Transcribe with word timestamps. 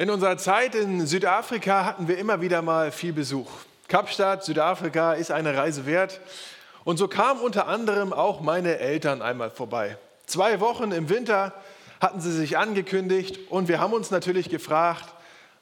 In 0.00 0.08
unserer 0.08 0.38
Zeit 0.38 0.74
in 0.74 1.06
Südafrika 1.06 1.84
hatten 1.84 2.08
wir 2.08 2.16
immer 2.16 2.40
wieder 2.40 2.62
mal 2.62 2.90
viel 2.90 3.12
Besuch. 3.12 3.50
Kapstadt, 3.86 4.42
Südafrika 4.42 5.12
ist 5.12 5.30
eine 5.30 5.54
Reise 5.54 5.84
wert. 5.84 6.22
Und 6.84 6.96
so 6.96 7.06
kamen 7.06 7.42
unter 7.42 7.66
anderem 7.66 8.14
auch 8.14 8.40
meine 8.40 8.78
Eltern 8.78 9.20
einmal 9.20 9.50
vorbei. 9.50 9.98
Zwei 10.24 10.58
Wochen 10.60 10.92
im 10.92 11.10
Winter 11.10 11.52
hatten 12.00 12.22
sie 12.22 12.32
sich 12.32 12.56
angekündigt 12.56 13.50
und 13.50 13.68
wir 13.68 13.78
haben 13.78 13.92
uns 13.92 14.10
natürlich 14.10 14.48
gefragt, 14.48 15.04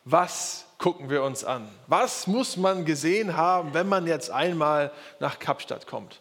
was 0.04 0.66
gucken 0.78 1.10
wir 1.10 1.24
uns 1.24 1.42
an? 1.42 1.68
Was 1.88 2.28
muss 2.28 2.56
man 2.56 2.84
gesehen 2.84 3.36
haben, 3.36 3.74
wenn 3.74 3.88
man 3.88 4.06
jetzt 4.06 4.30
einmal 4.30 4.92
nach 5.18 5.40
Kapstadt 5.40 5.88
kommt? 5.88 6.20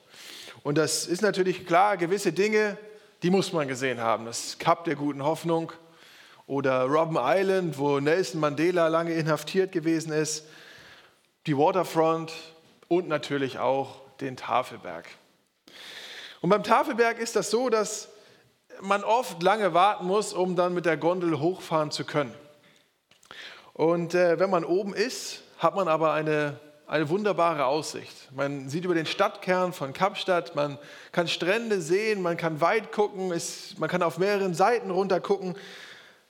Und 0.63 0.79
das 0.79 1.05
ist 1.05 1.21
natürlich 1.21 1.67
klar, 1.67 1.97
gewisse 1.97 2.33
Dinge, 2.33 2.79
die 3.21 3.29
muss 3.29 3.53
man 3.53 3.67
gesehen 3.67 4.01
haben. 4.01 4.25
Das 4.25 4.57
Kap 4.57 4.85
der 4.85 4.95
guten 4.95 5.23
Hoffnung, 5.23 5.71
oder 6.47 6.85
Robben 6.85 7.17
Island, 7.19 7.77
wo 7.77 7.99
Nelson 7.99 8.39
Mandela 8.39 8.87
lange 8.87 9.13
inhaftiert 9.13 9.73
gewesen 9.73 10.13
ist, 10.13 10.45
die 11.45 11.57
Waterfront 11.57 12.33
und 12.87 13.07
natürlich 13.09 13.59
auch 13.59 13.99
den 14.21 14.37
Tafelberg. 14.37 15.05
Und 16.41 16.49
beim 16.49 16.63
Tafelberg 16.63 17.19
ist 17.19 17.35
das 17.35 17.51
so, 17.51 17.69
dass 17.69 18.09
man 18.81 19.03
oft 19.03 19.43
lange 19.43 19.73
warten 19.73 20.05
muss, 20.05 20.33
um 20.33 20.55
dann 20.55 20.73
mit 20.73 20.85
der 20.85 20.97
Gondel 20.97 21.39
hochfahren 21.39 21.91
zu 21.91 22.05
können. 22.05 22.33
Und 23.73 24.15
äh, 24.15 24.39
wenn 24.39 24.49
man 24.49 24.63
oben 24.63 24.93
ist, 24.93 25.41
hat 25.57 25.75
man 25.75 25.87
aber 25.87 26.13
eine, 26.13 26.59
eine 26.85 27.09
wunderbare 27.09 27.65
Aussicht. 27.65 28.31
Man 28.31 28.69
sieht 28.69 28.85
über 28.85 28.93
den 28.93 29.05
Stadtkern 29.05 29.73
von 29.73 29.93
Kapstadt, 29.93 30.55
man 30.55 30.77
kann 31.11 31.27
Strände 31.27 31.81
sehen, 31.81 32.21
man 32.21 32.37
kann 32.37 32.61
weit 32.61 32.91
gucken, 32.91 33.31
ist, 33.31 33.79
man 33.79 33.89
kann 33.89 34.01
auf 34.01 34.17
mehreren 34.17 34.53
Seiten 34.53 34.91
runter 34.91 35.19
gucken. 35.19 35.55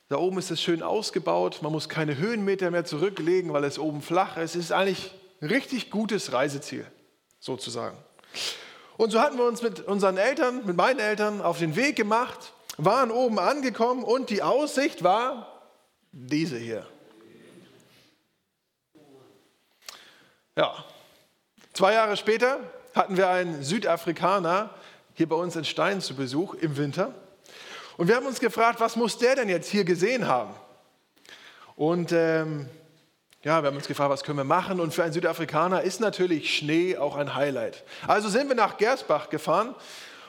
Da 0.09 0.17
oben 0.17 0.37
ist 0.37 0.51
es 0.51 0.61
schön 0.61 0.83
ausgebaut, 0.83 1.59
man 1.61 1.71
muss 1.71 1.89
keine 1.89 2.17
Höhenmeter 2.17 2.71
mehr 2.71 2.85
zurücklegen, 2.85 3.51
weil 3.51 3.65
es 3.65 3.77
oben 3.77 4.01
flach 4.01 4.37
ist. 4.37 4.55
Es 4.55 4.65
ist 4.65 4.71
eigentlich 4.71 5.11
ein 5.41 5.49
richtig 5.49 5.91
gutes 5.91 6.31
Reiseziel, 6.31 6.85
sozusagen. 7.39 7.97
Und 8.95 9.11
so 9.11 9.19
hatten 9.19 9.37
wir 9.37 9.45
uns 9.45 9.61
mit 9.61 9.81
unseren 9.81 10.17
Eltern, 10.17 10.65
mit 10.65 10.77
meinen 10.77 10.99
Eltern 10.99 11.41
auf 11.41 11.59
den 11.59 11.75
Weg 11.75 11.97
gemacht, 11.97 12.53
waren 12.77 13.11
oben 13.11 13.37
angekommen 13.37 14.03
und 14.03 14.29
die 14.29 14.41
Aussicht 14.41 15.03
war 15.03 15.61
diese 16.11 16.57
hier. 16.57 16.87
Ja, 20.55 20.85
zwei 21.73 21.93
Jahre 21.93 22.17
später 22.17 22.59
hatten 22.95 23.17
wir 23.17 23.29
einen 23.29 23.61
Südafrikaner 23.61 24.71
hier 25.13 25.27
bei 25.27 25.35
uns 25.35 25.55
in 25.55 25.65
Stein 25.65 26.01
zu 26.01 26.15
Besuch 26.15 26.53
im 26.55 26.77
Winter. 26.77 27.13
Und 27.97 28.07
wir 28.07 28.15
haben 28.15 28.27
uns 28.27 28.39
gefragt, 28.39 28.79
was 28.79 28.95
muss 28.95 29.17
der 29.17 29.35
denn 29.35 29.49
jetzt 29.49 29.69
hier 29.69 29.83
gesehen 29.83 30.27
haben? 30.27 30.53
Und 31.75 32.11
ähm, 32.11 32.69
ja, 33.43 33.63
wir 33.63 33.67
haben 33.67 33.77
uns 33.77 33.87
gefragt, 33.87 34.11
was 34.11 34.23
können 34.23 34.37
wir 34.37 34.43
machen? 34.43 34.79
Und 34.79 34.93
für 34.93 35.03
einen 35.03 35.13
Südafrikaner 35.13 35.81
ist 35.81 35.99
natürlich 35.99 36.55
Schnee 36.55 36.97
auch 36.97 37.15
ein 37.15 37.33
Highlight. 37.33 37.83
Also 38.07 38.29
sind 38.29 38.49
wir 38.49 38.55
nach 38.55 38.77
Gersbach 38.77 39.29
gefahren, 39.29 39.73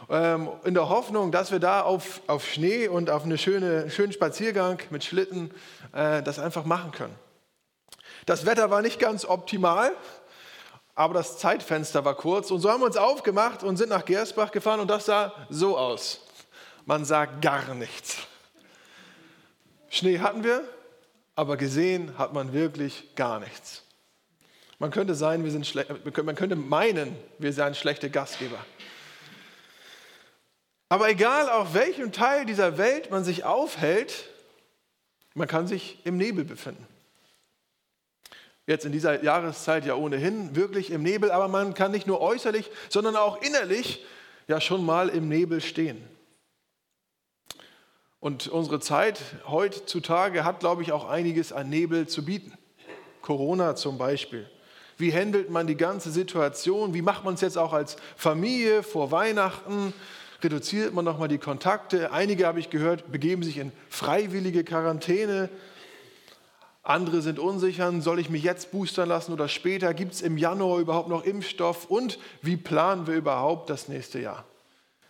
ähm, 0.08 0.48
in 0.64 0.72
der 0.72 0.89
Hoffnung, 0.89 1.30
dass 1.30 1.52
wir 1.52 1.58
da 1.58 1.83
auf, 1.83 2.22
auf 2.27 2.46
Schnee 2.46 2.89
und 2.89 3.11
auf 3.11 3.24
einen 3.24 3.36
schöne, 3.36 3.91
schönen 3.91 4.12
Spaziergang 4.12 4.78
mit 4.89 5.05
Schlitten 5.05 5.50
äh, 5.92 6.22
das 6.22 6.39
einfach 6.39 6.64
machen 6.64 6.92
können. 6.92 7.14
Das 8.24 8.46
Wetter 8.46 8.70
war 8.70 8.80
nicht 8.80 8.98
ganz 8.98 9.27
optimal, 9.27 9.92
aber 10.94 11.14
das 11.14 11.36
Zeitfenster 11.39 12.05
war 12.05 12.14
kurz. 12.14 12.50
Und 12.50 12.61
so 12.61 12.70
haben 12.70 12.80
wir 12.80 12.86
uns 12.86 12.96
aufgemacht 12.96 13.62
und 13.62 13.77
sind 13.77 13.91
nach 13.91 14.06
Gersbach 14.06 14.52
gefahren 14.52 14.80
und 14.80 14.89
das 14.89 15.05
sah 15.05 15.34
so 15.50 15.77
aus 15.77 16.27
man 16.89 17.05
sagt 17.05 17.42
gar 17.42 17.75
nichts. 17.75 18.17
Schnee 19.91 20.20
hatten 20.20 20.42
wir, 20.42 20.67
aber 21.34 21.58
gesehen 21.58 22.17
hat 22.17 22.33
man 22.33 22.55
wirklich 22.55 23.14
gar 23.14 23.41
nichts. 23.41 23.84
Man 24.78 24.91
könnte, 24.91 25.14
sein, 25.14 25.45
wir 25.45 25.50
sind 25.50 25.75
man 26.25 26.34
könnte 26.34 26.56
meinen, 26.56 27.14
wir 27.39 27.53
seien 27.53 27.75
schlechte 27.75 28.08
Gastgeber. 28.08 28.64
Aber 30.89 31.11
egal 31.11 31.51
auf 31.51 31.74
welchem 31.74 32.11
Teil 32.11 32.46
dieser 32.46 32.79
Welt 32.79 33.11
man 33.11 33.23
sich 33.23 33.45
aufhält, 33.45 34.24
man 35.35 35.46
kann 35.46 35.67
sich 35.67 35.98
im 36.07 36.17
Nebel 36.17 36.46
befinden. 36.46 36.86
Jetzt 38.67 38.86
in 38.86 38.92
dieser 38.92 39.23
Jahreszeit 39.23 39.85
ja 39.85 39.95
ohnehin 39.95 40.57
wirklich 40.57 40.91
im 40.91 41.02
Nebel, 41.02 41.33
aber 41.33 41.48
man 41.48 41.74
kann 41.74 41.91
nicht 41.91 42.07
nur 42.07 42.23
äußerlich, 42.23 42.70
sondern 42.89 43.14
auch 43.14 43.42
innerlich 43.42 44.07
ja 44.46 44.58
schon 44.58 44.86
mal 44.86 45.11
im 45.11 45.29
Nebel 45.29 45.61
stehen. 45.61 46.02
Und 48.20 48.48
unsere 48.48 48.80
Zeit 48.80 49.20
heutzutage 49.46 50.45
hat, 50.45 50.61
glaube 50.61 50.83
ich, 50.83 50.92
auch 50.92 51.08
einiges 51.08 51.52
an 51.52 51.68
Nebel 51.68 52.08
zu 52.08 52.24
bieten. 52.24 52.52
Corona 53.23 53.77
zum 53.77 53.98
Beispiel. 53.98 54.48
Wie 54.96 55.14
handelt 55.14 55.51
man 55.51 55.68
die 55.68 55.77
ganze 55.77 56.11
Situation? 56.11 56.95
Wie 56.95 57.02
macht 57.02 57.24
man 57.24 57.34
es 57.34 57.40
jetzt 57.40 57.56
auch 57.56 57.73
als 57.73 57.96
Familie 58.17 58.83
vor 58.83 59.12
Weihnachten? 59.12 59.92
Reduziert 60.42 60.92
man 60.92 61.05
nochmal 61.05 61.29
die 61.29 61.39
Kontakte? 61.39 62.11
Einige, 62.11 62.46
habe 62.46 62.58
ich 62.58 62.70
gehört, 62.70 63.12
begeben 63.12 63.45
sich 63.45 63.58
in 63.58 63.70
freiwillige 63.89 64.64
Quarantäne. 64.64 65.48
Andere 66.83 67.23
sind 67.23 67.39
unsicher, 67.39 67.92
soll 68.00 68.18
ich 68.18 68.30
mich 68.30 68.42
jetzt 68.42 68.73
boostern 68.73 69.08
lassen 69.08 69.33
oder 69.33 69.46
später? 69.46 69.95
Gibt 69.95 70.14
es 70.14 70.23
im 70.23 70.39
Januar 70.39 70.80
überhaupt 70.80 71.08
noch 71.08 71.24
Impfstoff? 71.24 71.85
Und 71.85 72.18
wie 72.42 72.56
planen 72.56 73.06
wir 73.06 73.14
überhaupt 73.14 73.70
das 73.70 73.86
nächste 73.86 74.18
Jahr? 74.18 74.45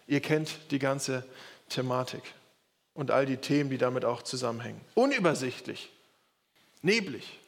Ihr 0.06 0.20
kennt 0.20 0.70
die 0.70 0.78
ganze 0.78 1.24
Thematik 1.68 2.22
und 2.98 3.12
all 3.12 3.26
die 3.26 3.36
Themen, 3.36 3.70
die 3.70 3.78
damit 3.78 4.04
auch 4.04 4.22
zusammenhängen. 4.22 4.80
Unübersichtlich, 4.96 5.92
neblig. 6.82 7.38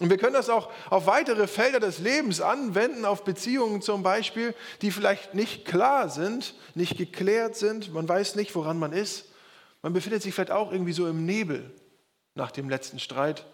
Und 0.00 0.08
wir 0.08 0.16
können 0.16 0.32
das 0.32 0.48
auch 0.48 0.72
auf 0.88 1.04
weitere 1.04 1.46
Felder 1.46 1.80
des 1.80 1.98
Lebens 1.98 2.40
anwenden, 2.40 3.04
auf 3.04 3.24
Beziehungen 3.24 3.82
zum 3.82 4.02
Beispiel, 4.02 4.54
die 4.80 4.90
vielleicht 4.90 5.34
nicht 5.34 5.66
klar 5.66 6.08
sind, 6.08 6.54
nicht 6.74 6.96
geklärt 6.96 7.56
sind. 7.56 7.92
Man 7.92 8.08
weiß 8.08 8.36
nicht, 8.36 8.54
woran 8.54 8.78
man 8.78 8.94
ist. 8.94 9.26
Man 9.82 9.92
befindet 9.92 10.22
sich 10.22 10.32
vielleicht 10.32 10.50
auch 10.50 10.72
irgendwie 10.72 10.94
so 10.94 11.06
im 11.06 11.26
Nebel 11.26 11.70
nach 12.34 12.52
dem 12.52 12.70
letzten 12.70 13.00
Streit. 13.00 13.44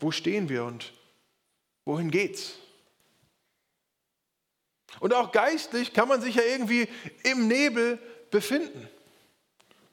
Wo 0.00 0.10
stehen 0.10 0.48
wir 0.48 0.64
und 0.64 0.92
wohin 1.84 2.10
geht's? 2.10 2.54
Und 4.98 5.14
auch 5.14 5.30
geistlich 5.30 5.92
kann 5.92 6.08
man 6.08 6.20
sich 6.20 6.34
ja 6.34 6.42
irgendwie 6.42 6.88
im 7.22 7.46
Nebel 7.46 8.00
befinden. 8.30 8.88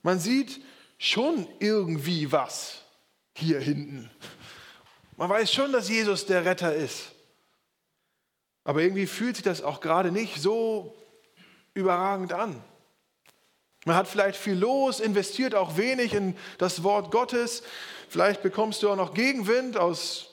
Man 0.04 0.20
sieht 0.20 0.62
schon 0.98 1.48
irgendwie 1.60 2.32
was 2.32 2.84
hier 3.36 3.60
hinten. 3.60 4.10
Man 5.16 5.30
weiß 5.30 5.52
schon, 5.52 5.72
dass 5.72 5.90
Jesus 5.90 6.26
der 6.26 6.46
Retter 6.46 6.74
ist. 6.74 7.12
Aber 8.64 8.82
irgendwie 8.82 9.08
fühlt 9.08 9.36
sich 9.38 9.44
das 9.44 9.62
auch 9.62 9.80
gerade 9.80 10.12
nicht 10.12 10.42
so 10.42 10.96
überragend 11.74 12.34
an. 12.34 12.62
Man 13.86 13.96
hat 13.96 14.08
vielleicht 14.08 14.38
viel 14.38 14.56
los, 14.56 15.00
investiert 15.00 15.56
auch 15.56 15.78
wenig 15.78 16.14
in 16.14 16.36
das 16.58 16.84
Wort 16.84 17.10
Gottes. 17.10 17.64
Vielleicht 18.10 18.42
bekommst 18.44 18.84
du 18.84 18.90
auch 18.90 18.96
noch 18.96 19.14
Gegenwind 19.14 19.78
aus, 19.78 20.30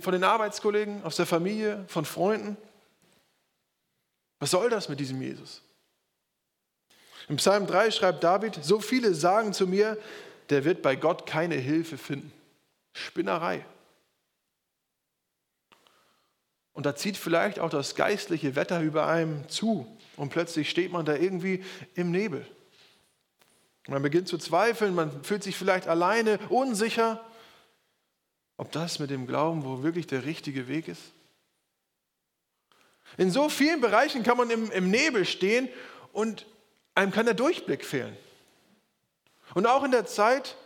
von 0.00 0.12
den 0.12 0.24
Arbeitskollegen, 0.24 1.04
aus 1.04 1.16
der 1.16 1.26
Familie, 1.26 1.84
von 1.86 2.04
Freunden. 2.04 2.56
Was 4.40 4.50
soll 4.50 4.70
das 4.70 4.88
mit 4.88 4.98
diesem 4.98 5.22
Jesus? 5.22 5.62
Im 7.28 7.36
Psalm 7.36 7.66
3 7.66 7.90
schreibt 7.90 8.24
David, 8.24 8.58
so 8.62 8.80
viele 8.80 9.14
sagen 9.14 9.52
zu 9.52 9.66
mir, 9.66 9.98
der 10.48 10.64
wird 10.64 10.82
bei 10.82 10.96
Gott 10.96 11.26
keine 11.26 11.54
Hilfe 11.54 11.98
finden. 11.98 12.32
Spinnerei. 12.92 13.64
Und 16.72 16.86
da 16.86 16.96
zieht 16.96 17.16
vielleicht 17.16 17.58
auch 17.58 17.70
das 17.70 17.94
geistliche 17.94 18.56
Wetter 18.56 18.80
über 18.80 19.06
einem 19.06 19.48
zu 19.48 19.86
und 20.16 20.30
plötzlich 20.30 20.70
steht 20.70 20.92
man 20.92 21.04
da 21.04 21.14
irgendwie 21.14 21.64
im 21.94 22.10
Nebel. 22.10 22.46
Man 23.88 24.02
beginnt 24.02 24.28
zu 24.28 24.38
zweifeln, 24.38 24.94
man 24.94 25.24
fühlt 25.24 25.42
sich 25.42 25.56
vielleicht 25.56 25.88
alleine, 25.88 26.38
unsicher, 26.48 27.24
ob 28.56 28.70
das 28.72 28.98
mit 28.98 29.10
dem 29.10 29.26
Glauben 29.26 29.64
wohl 29.64 29.82
wirklich 29.82 30.06
der 30.06 30.24
richtige 30.24 30.68
Weg 30.68 30.88
ist. 30.88 31.02
In 33.16 33.30
so 33.30 33.48
vielen 33.48 33.80
Bereichen 33.80 34.22
kann 34.22 34.36
man 34.36 34.50
im, 34.50 34.70
im 34.70 34.90
Nebel 34.90 35.24
stehen 35.24 35.68
und 36.12 36.46
einem 36.94 37.12
kann 37.12 37.26
der 37.26 37.34
Durchblick 37.34 37.84
fehlen. 37.84 38.16
Und 39.54 39.66
auch 39.66 39.84
in 39.84 39.90
der 39.90 40.06
Zeit 40.06 40.56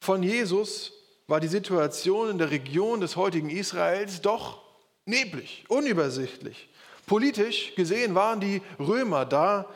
von 0.00 0.22
Jesus 0.22 0.92
war 1.26 1.40
die 1.40 1.48
Situation 1.48 2.30
in 2.30 2.38
der 2.38 2.50
Region 2.50 3.00
des 3.00 3.16
heutigen 3.16 3.50
Israels 3.50 4.22
doch 4.22 4.62
neblig, 5.04 5.64
unübersichtlich. 5.68 6.68
Politisch 7.06 7.74
gesehen 7.74 8.14
waren 8.14 8.40
die 8.40 8.62
Römer 8.78 9.24
da, 9.24 9.66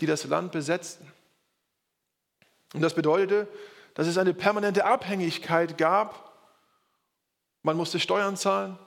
die 0.00 0.06
das 0.06 0.24
Land 0.24 0.52
besetzten. 0.52 1.10
Und 2.74 2.82
das 2.82 2.94
bedeutete, 2.94 3.48
dass 3.94 4.06
es 4.06 4.18
eine 4.18 4.34
permanente 4.34 4.84
Abhängigkeit 4.84 5.78
gab. 5.78 6.32
Man 7.62 7.76
musste 7.76 7.98
Steuern 7.98 8.36
zahlen. 8.36 8.78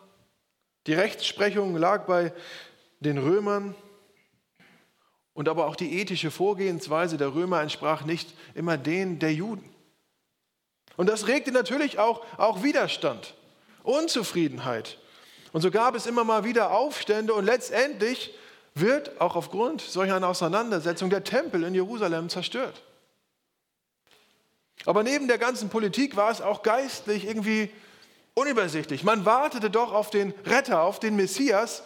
Die 0.88 0.94
Rechtsprechung 0.94 1.76
lag 1.76 2.06
bei 2.06 2.34
den 3.00 3.18
Römern. 3.18 3.76
Und 5.34 5.48
aber 5.48 5.68
auch 5.68 5.76
die 5.76 6.00
ethische 6.00 6.32
Vorgehensweise 6.32 7.18
der 7.18 7.34
Römer 7.34 7.62
entsprach 7.62 8.04
nicht 8.04 8.34
immer 8.54 8.78
denen 8.78 9.20
der 9.20 9.34
Juden. 9.34 9.68
Und 10.98 11.08
das 11.08 11.28
regte 11.28 11.52
natürlich 11.52 12.00
auch, 12.00 12.26
auch 12.38 12.64
Widerstand, 12.64 13.34
Unzufriedenheit. 13.84 14.98
Und 15.54 15.62
so 15.62 15.72
gab 15.72 15.96
es 15.96 16.06
immer 16.06 16.24
mal 16.24 16.44
wieder 16.44 16.72
Aufstände 16.72 17.34
und 17.34 17.46
letztendlich 17.46 18.34
wird 18.74 19.20
auch 19.20 19.36
aufgrund 19.36 19.82
solcher 19.82 20.16
einer 20.16 20.28
Auseinandersetzung 20.28 21.10
der 21.10 21.24
Tempel 21.24 21.64
in 21.64 21.76
Jerusalem 21.76 22.30
zerstört. 22.30 22.84
Aber 24.86 25.04
neben 25.04 25.28
der 25.28 25.38
ganzen 25.38 25.70
Politik 25.70 26.16
war 26.16 26.32
es 26.32 26.42
auch 26.42 26.64
geistlich 26.64 27.26
irgendwie 27.28 27.70
unübersichtlich. 28.34 29.04
Man 29.04 29.26
wartete 29.26 29.70
doch 29.70 29.94
auf 29.94 30.10
den 30.10 30.34
Retter, 30.46 30.82
auf 30.82 31.00
den 31.00 31.16
Messias, 31.16 31.84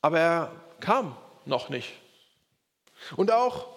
aber 0.00 0.18
er 0.18 0.52
kam 0.80 1.16
noch 1.44 1.68
nicht. 1.68 1.92
Und 3.14 3.30
auch 3.30 3.68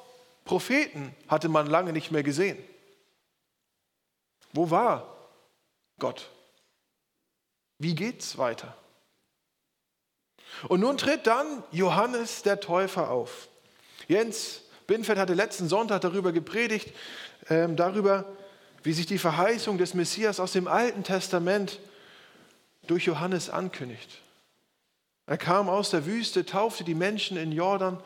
Propheten 0.46 1.16
hatte 1.28 1.50
man 1.50 1.68
lange 1.68 1.94
nicht 1.94 2.12
mehr 2.12 2.24
gesehen. 2.24 2.58
Wo 4.54 4.72
war 4.72 5.16
Gott? 6.00 6.30
Wie 7.78 7.94
geht's 7.94 8.38
weiter? 8.38 8.76
Und 10.68 10.80
nun 10.80 10.98
tritt 10.98 11.28
dann 11.28 11.64
Johannes 11.72 12.42
der 12.42 12.60
Täufer 12.60 13.12
auf. 13.12 13.48
Jens 14.08 14.62
Binfeld 14.88 15.20
hatte 15.20 15.36
letzten 15.36 15.70
Sonntag 15.70 16.02
darüber 16.02 16.31
gepredigt, 16.31 16.92
äh, 17.48 17.68
darüber, 17.70 18.26
wie 18.81 18.94
sich 18.94 19.06
die 19.06 19.20
Verheißung 19.20 19.78
des 19.78 19.94
Messias 19.94 20.40
aus 20.40 20.52
dem 20.52 20.68
Alten 20.68 21.04
Testament 21.04 21.80
durch 22.88 23.06
Johannes 23.06 23.52
ankündigt. 23.52 24.20
Er 25.28 25.38
kam 25.38 25.70
aus 25.70 25.92
der 25.92 26.08
Wüste, 26.08 26.44
taufte 26.44 26.84
die 26.84 26.96
Menschen 26.96 27.38
in 27.38 27.52
Jordan. 27.52 28.02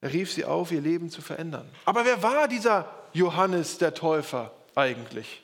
Er 0.00 0.12
rief 0.12 0.32
sie 0.32 0.44
auf, 0.44 0.72
ihr 0.72 0.80
Leben 0.80 1.10
zu 1.10 1.22
verändern. 1.22 1.68
Aber 1.84 2.04
wer 2.04 2.22
war 2.22 2.48
dieser 2.48 2.92
Johannes 3.12 3.78
der 3.78 3.94
Täufer 3.94 4.52
eigentlich? 4.74 5.42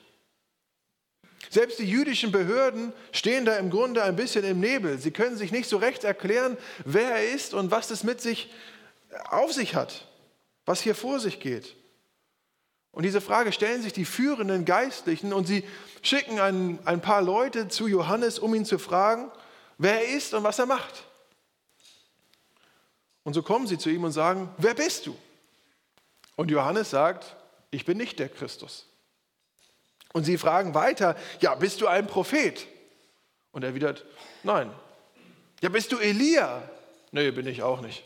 Selbst 1.49 1.79
die 1.79 1.89
jüdischen 1.89 2.31
Behörden 2.31 2.93
stehen 3.11 3.45
da 3.45 3.57
im 3.57 3.69
Grunde 3.69 4.03
ein 4.03 4.15
bisschen 4.15 4.43
im 4.43 4.59
Nebel. 4.59 4.97
Sie 4.97 5.11
können 5.11 5.37
sich 5.37 5.51
nicht 5.51 5.69
so 5.69 5.77
recht 5.77 6.03
erklären, 6.03 6.57
wer 6.85 7.11
er 7.11 7.29
ist 7.29 7.53
und 7.53 7.71
was 7.71 7.91
es 7.91 8.03
mit 8.03 8.21
sich 8.21 8.51
auf 9.29 9.53
sich 9.53 9.75
hat, 9.75 10.07
was 10.65 10.81
hier 10.81 10.95
vor 10.95 11.19
sich 11.19 11.39
geht. 11.39 11.75
Und 12.91 13.03
diese 13.03 13.21
Frage 13.21 13.51
stellen 13.51 13.81
sich 13.81 13.93
die 13.93 14.05
führenden 14.05 14.65
Geistlichen 14.65 15.33
und 15.33 15.47
sie 15.47 15.63
schicken 16.01 16.39
ein, 16.39 16.79
ein 16.85 17.01
paar 17.01 17.21
Leute 17.21 17.67
zu 17.67 17.87
Johannes, 17.87 18.39
um 18.39 18.53
ihn 18.53 18.65
zu 18.65 18.77
fragen, 18.77 19.31
wer 19.77 20.07
er 20.07 20.15
ist 20.15 20.33
und 20.33 20.43
was 20.43 20.59
er 20.59 20.67
macht. 20.67 21.05
Und 23.23 23.33
so 23.33 23.41
kommen 23.41 23.67
sie 23.67 23.77
zu 23.77 23.89
ihm 23.89 24.03
und 24.03 24.11
sagen, 24.11 24.53
wer 24.57 24.73
bist 24.73 25.05
du? 25.05 25.15
Und 26.35 26.51
Johannes 26.51 26.89
sagt, 26.89 27.35
ich 27.71 27.85
bin 27.85 27.97
nicht 27.97 28.19
der 28.19 28.29
Christus. 28.29 28.87
Und 30.13 30.25
sie 30.25 30.37
fragen 30.37 30.75
weiter, 30.75 31.15
ja, 31.39 31.55
bist 31.55 31.81
du 31.81 31.87
ein 31.87 32.07
Prophet? 32.07 32.67
Und 33.51 33.63
er 33.63 33.69
erwidert, 33.69 34.05
nein. 34.43 34.71
Ja, 35.61 35.69
bist 35.69 35.91
du 35.91 35.97
Elia? 35.97 36.67
Nee, 37.11 37.31
bin 37.31 37.47
ich 37.47 37.63
auch 37.63 37.81
nicht. 37.81 38.03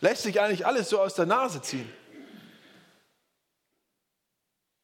Lässt 0.00 0.22
sich 0.22 0.40
eigentlich 0.40 0.66
alles 0.66 0.88
so 0.88 1.00
aus 1.00 1.14
der 1.14 1.26
Nase 1.26 1.60
ziehen. 1.62 1.90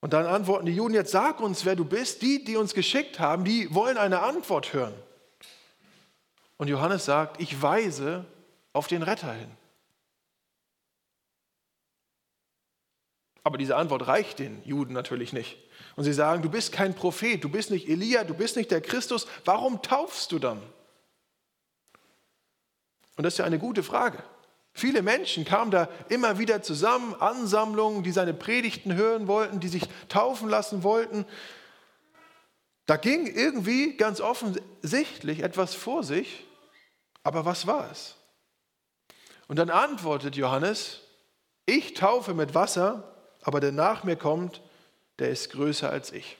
Und 0.00 0.14
dann 0.14 0.26
antworten 0.26 0.66
die 0.66 0.74
Juden, 0.74 0.94
jetzt 0.94 1.12
sag 1.12 1.40
uns, 1.40 1.64
wer 1.66 1.76
du 1.76 1.84
bist. 1.84 2.22
Die, 2.22 2.42
die 2.42 2.56
uns 2.56 2.72
geschickt 2.72 3.20
haben, 3.20 3.44
die 3.44 3.72
wollen 3.74 3.98
eine 3.98 4.20
Antwort 4.20 4.72
hören. 4.72 4.94
Und 6.56 6.68
Johannes 6.68 7.04
sagt, 7.04 7.40
ich 7.40 7.60
weise 7.60 8.24
auf 8.72 8.86
den 8.86 9.02
Retter 9.02 9.32
hin. 9.32 9.50
Aber 13.42 13.58
diese 13.58 13.76
Antwort 13.76 14.06
reicht 14.06 14.38
den 14.38 14.62
Juden 14.64 14.92
natürlich 14.92 15.32
nicht. 15.32 15.56
Und 15.96 16.04
sie 16.04 16.12
sagen, 16.12 16.42
du 16.42 16.50
bist 16.50 16.72
kein 16.72 16.94
Prophet, 16.94 17.42
du 17.42 17.48
bist 17.48 17.70
nicht 17.70 17.88
Elia, 17.88 18.24
du 18.24 18.34
bist 18.34 18.56
nicht 18.56 18.70
der 18.70 18.80
Christus, 18.80 19.26
warum 19.44 19.82
taufst 19.82 20.32
du 20.32 20.38
dann? 20.38 20.62
Und 23.16 23.24
das 23.24 23.34
ist 23.34 23.38
ja 23.38 23.44
eine 23.44 23.58
gute 23.58 23.82
Frage. 23.82 24.22
Viele 24.72 25.02
Menschen 25.02 25.44
kamen 25.44 25.70
da 25.70 25.88
immer 26.08 26.38
wieder 26.38 26.62
zusammen, 26.62 27.14
Ansammlungen, 27.14 28.02
die 28.02 28.12
seine 28.12 28.32
Predigten 28.34 28.94
hören 28.94 29.26
wollten, 29.26 29.60
die 29.60 29.68
sich 29.68 29.82
taufen 30.08 30.48
lassen 30.48 30.82
wollten. 30.82 31.26
Da 32.86 32.96
ging 32.96 33.26
irgendwie 33.26 33.96
ganz 33.96 34.20
offensichtlich 34.20 35.42
etwas 35.42 35.74
vor 35.74 36.02
sich, 36.02 36.46
aber 37.22 37.44
was 37.44 37.66
war 37.66 37.90
es? 37.90 38.16
Und 39.48 39.58
dann 39.58 39.70
antwortet 39.70 40.36
Johannes, 40.36 41.00
ich 41.66 41.94
taufe 41.94 42.34
mit 42.34 42.54
Wasser, 42.54 43.19
aber 43.42 43.60
der 43.60 43.72
nach 43.72 44.04
mir 44.04 44.16
kommt, 44.16 44.62
der 45.18 45.30
ist 45.30 45.50
größer 45.50 45.90
als 45.90 46.12
ich. 46.12 46.36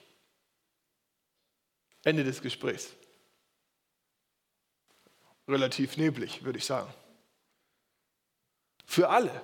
Ende 2.02 2.24
des 2.24 2.42
Gesprächs. 2.42 2.90
Relativ 5.46 5.96
neblig, 5.96 6.44
würde 6.44 6.58
ich 6.58 6.64
sagen. 6.64 6.92
Für 8.86 9.08
alle. 9.10 9.42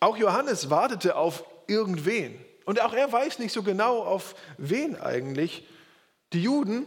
Auch 0.00 0.16
Johannes 0.16 0.70
wartete 0.70 1.16
auf 1.16 1.44
irgendwen. 1.66 2.42
Und 2.64 2.80
auch 2.80 2.94
er 2.94 3.12
weiß 3.12 3.38
nicht 3.38 3.52
so 3.52 3.62
genau, 3.62 4.02
auf 4.02 4.34
wen 4.56 4.96
eigentlich. 4.96 5.66
Die 6.32 6.42
Juden 6.42 6.86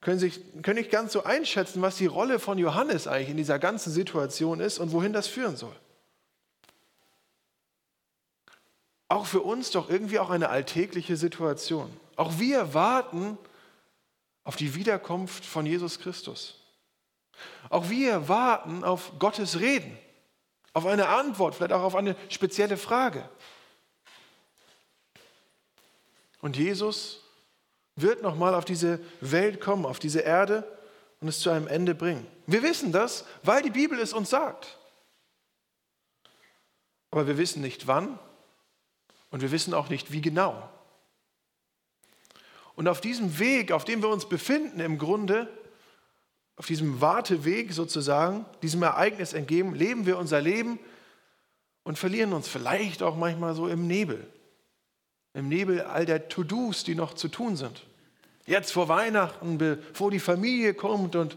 können, 0.00 0.18
sich, 0.18 0.40
können 0.62 0.78
nicht 0.78 0.90
ganz 0.90 1.12
so 1.12 1.24
einschätzen, 1.24 1.82
was 1.82 1.96
die 1.96 2.06
Rolle 2.06 2.38
von 2.38 2.58
Johannes 2.58 3.06
eigentlich 3.06 3.30
in 3.30 3.36
dieser 3.36 3.58
ganzen 3.58 3.92
Situation 3.92 4.60
ist 4.60 4.78
und 4.78 4.92
wohin 4.92 5.12
das 5.12 5.26
führen 5.26 5.56
soll. 5.56 5.74
Auch 9.08 9.26
für 9.26 9.40
uns 9.40 9.70
doch 9.70 9.88
irgendwie 9.88 10.18
auch 10.18 10.30
eine 10.30 10.50
alltägliche 10.50 11.16
Situation. 11.16 11.94
Auch 12.16 12.38
wir 12.38 12.74
warten 12.74 13.38
auf 14.44 14.56
die 14.56 14.74
Wiederkunft 14.74 15.44
von 15.44 15.64
Jesus 15.66 15.98
Christus. 15.98 16.56
Auch 17.70 17.88
wir 17.88 18.28
warten 18.28 18.84
auf 18.84 19.18
Gottes 19.18 19.60
Reden, 19.60 19.96
auf 20.74 20.84
eine 20.86 21.08
Antwort, 21.08 21.54
vielleicht 21.54 21.72
auch 21.72 21.82
auf 21.82 21.94
eine 21.94 22.16
spezielle 22.28 22.76
Frage. 22.76 23.28
Und 26.40 26.56
Jesus 26.56 27.22
wird 27.96 28.22
nochmal 28.22 28.54
auf 28.54 28.64
diese 28.64 29.00
Welt 29.20 29.60
kommen, 29.60 29.86
auf 29.86 29.98
diese 29.98 30.20
Erde 30.20 30.64
und 31.20 31.28
es 31.28 31.40
zu 31.40 31.50
einem 31.50 31.66
Ende 31.66 31.94
bringen. 31.94 32.26
Wir 32.46 32.62
wissen 32.62 32.92
das, 32.92 33.24
weil 33.42 33.62
die 33.62 33.70
Bibel 33.70 33.98
es 33.98 34.12
uns 34.12 34.30
sagt. 34.30 34.78
Aber 37.10 37.26
wir 37.26 37.38
wissen 37.38 37.62
nicht 37.62 37.86
wann 37.86 38.18
und 39.30 39.42
wir 39.42 39.50
wissen 39.50 39.74
auch 39.74 39.88
nicht, 39.88 40.12
wie 40.12 40.20
genau. 40.20 40.68
Und 42.74 42.88
auf 42.88 43.00
diesem 43.00 43.38
Weg, 43.38 43.72
auf 43.72 43.84
dem 43.84 44.02
wir 44.02 44.08
uns 44.08 44.28
befinden, 44.28 44.80
im 44.80 44.98
Grunde, 44.98 45.48
auf 46.56 46.66
diesem 46.66 47.00
Warteweg 47.00 47.72
sozusagen, 47.72 48.46
diesem 48.62 48.82
Ereignis 48.82 49.32
entgegen, 49.32 49.74
leben 49.74 50.06
wir 50.06 50.18
unser 50.18 50.40
Leben 50.40 50.78
und 51.82 51.98
verlieren 51.98 52.32
uns 52.32 52.48
vielleicht 52.48 53.02
auch 53.02 53.16
manchmal 53.16 53.54
so 53.54 53.68
im 53.68 53.86
Nebel. 53.86 54.26
Im 55.34 55.48
Nebel 55.48 55.82
all 55.82 56.06
der 56.06 56.28
To-Dos, 56.28 56.84
die 56.84 56.94
noch 56.94 57.14
zu 57.14 57.28
tun 57.28 57.56
sind. 57.56 57.86
Jetzt 58.46 58.72
vor 58.72 58.88
Weihnachten, 58.88 59.58
bevor 59.58 60.10
die 60.10 60.20
Familie 60.20 60.74
kommt 60.74 61.16
und 61.16 61.36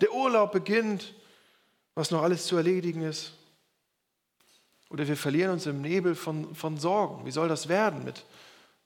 der 0.00 0.12
Urlaub 0.12 0.52
beginnt, 0.52 1.14
was 1.94 2.10
noch 2.10 2.22
alles 2.22 2.46
zu 2.46 2.56
erledigen 2.56 3.02
ist. 3.02 3.32
Oder 4.92 5.08
wir 5.08 5.16
verlieren 5.16 5.52
uns 5.52 5.64
im 5.64 5.80
Nebel 5.80 6.14
von, 6.14 6.54
von 6.54 6.76
Sorgen. 6.76 7.24
Wie 7.24 7.30
soll 7.30 7.48
das 7.48 7.68
werden 7.68 8.04
mit 8.04 8.26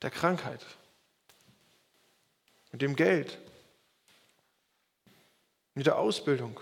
der 0.02 0.10
Krankheit? 0.10 0.64
Mit 2.70 2.80
dem 2.80 2.94
Geld? 2.94 3.38
Mit 5.74 5.86
der 5.86 5.98
Ausbildung? 5.98 6.60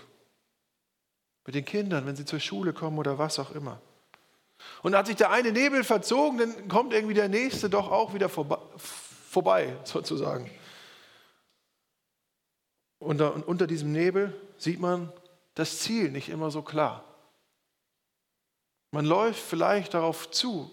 Mit 1.45 1.53
den 1.53 1.63
Kindern, 1.63 2.07
wenn 2.07 2.15
sie 2.15 2.25
zur 2.25 2.39
Schule 2.39 2.73
kommen 2.73 2.97
oder 2.97 3.19
was 3.19 3.37
auch 3.37 3.51
immer? 3.51 3.79
Und 4.81 4.95
hat 4.95 5.05
sich 5.05 5.15
der 5.15 5.29
eine 5.29 5.51
Nebel 5.51 5.83
verzogen, 5.83 6.39
dann 6.39 6.67
kommt 6.67 6.91
irgendwie 6.91 7.13
der 7.13 7.29
nächste 7.29 7.69
doch 7.69 7.91
auch 7.91 8.15
wieder 8.15 8.29
vorbei, 8.29 8.57
vorbei 8.77 9.77
sozusagen. 9.83 10.49
Und 12.97 13.21
unter 13.21 13.67
diesem 13.67 13.91
Nebel 13.91 14.35
sieht 14.57 14.79
man 14.79 15.13
das 15.53 15.81
Ziel 15.81 16.09
nicht 16.09 16.29
immer 16.29 16.49
so 16.49 16.63
klar. 16.63 17.04
Man 18.95 19.03
läuft 19.03 19.41
vielleicht 19.41 19.93
darauf 19.93 20.31
zu, 20.31 20.71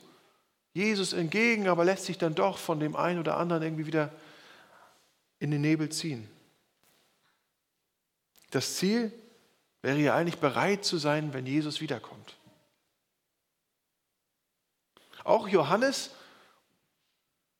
Jesus 0.74 1.12
entgegen, 1.12 1.66
aber 1.66 1.84
lässt 1.84 2.04
sich 2.04 2.18
dann 2.18 2.36
doch 2.36 2.56
von 2.56 2.78
dem 2.78 2.94
einen 2.94 3.18
oder 3.18 3.36
anderen 3.36 3.64
irgendwie 3.64 3.86
wieder 3.86 4.12
in 5.40 5.50
den 5.50 5.60
Nebel 5.60 5.88
ziehen. 5.88 6.30
Das 8.52 8.76
Ziel 8.76 9.12
wäre 9.80 9.98
ja 9.98 10.14
eigentlich 10.14 10.38
bereit 10.38 10.84
zu 10.84 10.98
sein, 10.98 11.34
wenn 11.34 11.46
Jesus 11.46 11.80
wiederkommt. 11.80 12.36
Auch 15.24 15.48
Johannes 15.48 16.14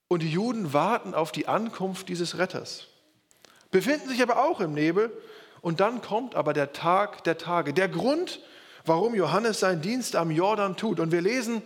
und 0.07 0.23
die 0.23 0.31
Juden 0.31 0.73
warten 0.73 1.13
auf 1.13 1.33
die 1.33 1.49
Ankunft 1.49 2.09
dieses 2.09 2.39
Retters, 2.39 2.87
befinden 3.73 4.09
sich 4.09 4.23
aber 4.23 4.45
auch 4.45 4.61
im 4.61 4.75
Nebel 4.75 5.11
und 5.61 5.81
dann 5.81 6.03
kommt 6.03 6.37
aber 6.37 6.53
der 6.53 6.73
Tag 6.73 7.25
der 7.25 7.37
Tage. 7.37 7.75
Der 7.75 7.89
Grund, 7.89 8.39
warum 8.85 9.15
Johannes 9.15 9.61
seinen 9.61 9.83
Dienst 9.83 10.17
am 10.17 10.31
Jordan 10.31 10.77
tut. 10.77 11.01
Und 11.01 11.13
wir 11.13 11.21
lesen 11.21 11.63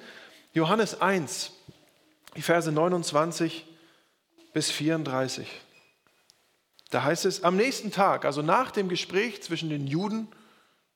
Johannes 0.53 1.01
1, 1.01 1.53
die 2.37 2.43
Verse 2.43 2.71
29 2.71 3.67
bis 4.53 4.71
34. 4.71 5.49
Da 6.91 7.03
heißt 7.03 7.25
es, 7.25 7.43
am 7.43 7.57
nächsten 7.57 7.91
Tag, 7.91 8.25
also 8.25 8.43
nach 8.43 8.71
dem 8.71 8.89
Gespräch 8.89 9.43
zwischen 9.43 9.71
den 9.71 9.87
Juden 9.87 10.29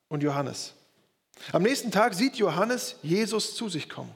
und 0.07 0.23
Johannes, 0.23 0.73
am 1.51 1.63
nächsten 1.63 1.91
Tag 1.91 2.13
sieht 2.13 2.35
Johannes 2.35 2.97
Jesus 3.01 3.55
zu 3.55 3.69
sich 3.69 3.89
kommen. 3.89 4.13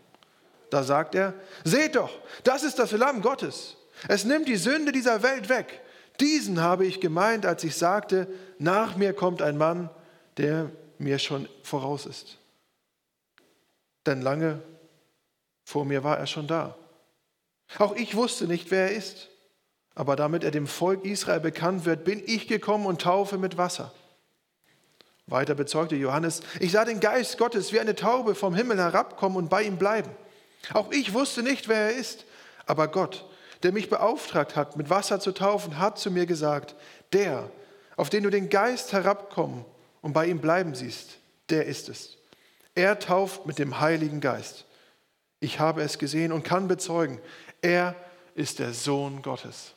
Da 0.70 0.84
sagt 0.84 1.16
er, 1.16 1.34
seht 1.64 1.96
doch, 1.96 2.12
das 2.44 2.64
ist 2.64 2.80
das 2.80 2.92
Lamm 2.92 3.22
Gottes. 3.22 3.78
Es 4.08 4.26
nimmt 4.26 4.48
die 4.48 4.58
Sünde 4.58 4.92
dieser 4.92 5.24
Welt 5.24 5.50
weg. 5.50 5.82
Diesen 6.20 6.62
habe 6.62 6.86
ich 6.86 7.02
gemeint, 7.02 7.46
als 7.46 7.64
ich 7.64 7.76
sagte, 7.76 8.28
nach 8.58 8.96
mir 8.96 9.14
kommt 9.14 9.42
ein 9.42 9.58
Mann, 9.58 9.90
der 10.38 10.72
mir 11.00 11.20
schon 11.20 11.48
voraus 11.64 12.06
ist. 12.06 12.38
Denn 14.06 14.22
lange 14.22 14.62
vor 15.64 15.86
mir 15.86 16.04
war 16.04 16.18
er 16.18 16.28
schon 16.28 16.48
da. 16.48 16.78
Auch 17.80 17.96
ich 17.96 18.16
wusste 18.16 18.46
nicht, 18.46 18.72
wer 18.72 18.90
er 18.90 18.96
ist. 18.96 19.30
Aber 19.96 20.16
damit 20.16 20.44
er 20.44 20.52
dem 20.52 20.68
Volk 20.68 21.06
Israel 21.06 21.40
bekannt 21.40 21.86
wird, 21.86 22.04
bin 22.04 22.22
ich 22.26 22.48
gekommen 22.48 22.86
und 22.86 23.02
taufe 23.02 23.38
mit 23.38 23.58
Wasser. 23.58 23.94
Weiter 25.26 25.56
bezeugte 25.56 25.96
Johannes, 25.96 26.42
ich 26.60 26.72
sah 26.72 26.86
den 26.86 27.00
Geist 27.00 27.38
Gottes 27.40 27.74
wie 27.74 27.80
eine 27.80 27.96
Taube 27.96 28.36
vom 28.36 28.54
Himmel 28.54 28.78
herabkommen 28.78 29.38
und 29.38 29.50
bei 29.50 29.64
ihm 29.64 29.78
bleiben. 29.78 30.12
Auch 30.74 30.92
ich 30.92 31.14
wusste 31.14 31.42
nicht, 31.42 31.68
wer 31.68 31.90
er 31.90 31.96
ist, 31.96 32.26
aber 32.68 32.88
Gott, 32.90 33.26
der 33.64 33.72
mich 33.72 33.90
beauftragt 33.90 34.56
hat, 34.56 34.76
mit 34.76 34.92
Wasser 34.92 35.20
zu 35.20 35.32
taufen, 35.32 35.80
hat 35.80 35.98
zu 35.98 36.12
mir 36.12 36.28
gesagt, 36.28 36.76
der, 37.14 37.50
auf 37.96 38.12
den 38.12 38.24
du 38.24 38.30
den 38.30 38.50
Geist 38.50 38.94
herabkommen 38.94 39.66
und 40.06 40.14
bei 40.14 40.28
ihm 40.28 40.40
bleiben 40.40 40.76
siehst, 40.76 41.18
der 41.50 41.66
ist 41.66 41.90
es. 41.90 42.16
Er 42.76 43.00
tauft 43.00 43.48
mit 43.48 43.58
dem 43.58 43.80
Heiligen 43.80 44.22
Geist. 44.22 44.66
Ich 45.40 45.60
habe 45.60 45.82
es 45.82 45.98
gesehen 45.98 46.32
und 46.32 46.44
kann 46.44 46.68
bezeugen, 46.68 47.20
er 47.64 47.96
ist 48.36 48.60
der 48.60 48.72
Sohn 48.72 49.24
Gottes. 49.24 49.74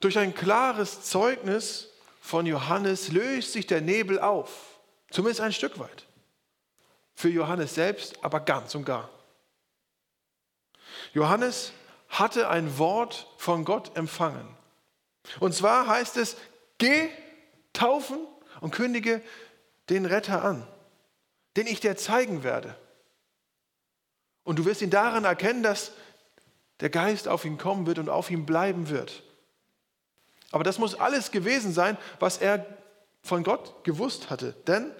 Durch 0.00 0.18
ein 0.18 0.34
klares 0.34 1.00
Zeugnis 1.04 1.88
von 2.20 2.44
Johannes 2.44 3.10
löst 3.10 3.54
sich 3.54 3.66
der 3.66 3.80
Nebel 3.80 4.20
auf, 4.20 4.78
zumindest 5.10 5.40
ein 5.40 5.54
Stück 5.54 5.78
weit. 5.78 6.04
Für 7.14 7.30
Johannes 7.30 7.74
selbst 7.74 8.22
aber 8.22 8.40
ganz 8.40 8.74
und 8.74 8.84
gar. 8.84 9.08
Johannes 11.14 11.72
hatte 12.10 12.50
ein 12.50 12.76
Wort 12.76 13.28
von 13.38 13.64
Gott 13.64 13.96
empfangen. 13.96 14.46
Und 15.40 15.54
zwar 15.54 15.86
heißt 15.86 16.18
es, 16.18 16.36
geh 16.76 17.08
taufen 17.72 18.18
und 18.60 18.72
kündige 18.72 19.22
den 19.88 20.06
Retter 20.06 20.44
an, 20.44 20.66
den 21.56 21.66
ich 21.66 21.80
dir 21.80 21.96
zeigen 21.96 22.42
werde. 22.42 22.76
Und 24.44 24.58
du 24.58 24.64
wirst 24.64 24.82
ihn 24.82 24.90
daran 24.90 25.24
erkennen, 25.24 25.62
dass 25.62 25.92
der 26.80 26.90
Geist 26.90 27.28
auf 27.28 27.44
ihn 27.44 27.58
kommen 27.58 27.86
wird 27.86 27.98
und 27.98 28.08
auf 28.08 28.30
ihm 28.30 28.44
bleiben 28.44 28.88
wird. 28.88 29.22
Aber 30.50 30.64
das 30.64 30.78
muss 30.78 30.94
alles 30.94 31.30
gewesen 31.30 31.72
sein, 31.72 31.96
was 32.18 32.38
er 32.38 32.66
von 33.22 33.44
Gott 33.44 33.84
gewusst 33.84 34.30
hatte. 34.30 34.54
Denn 34.66 34.92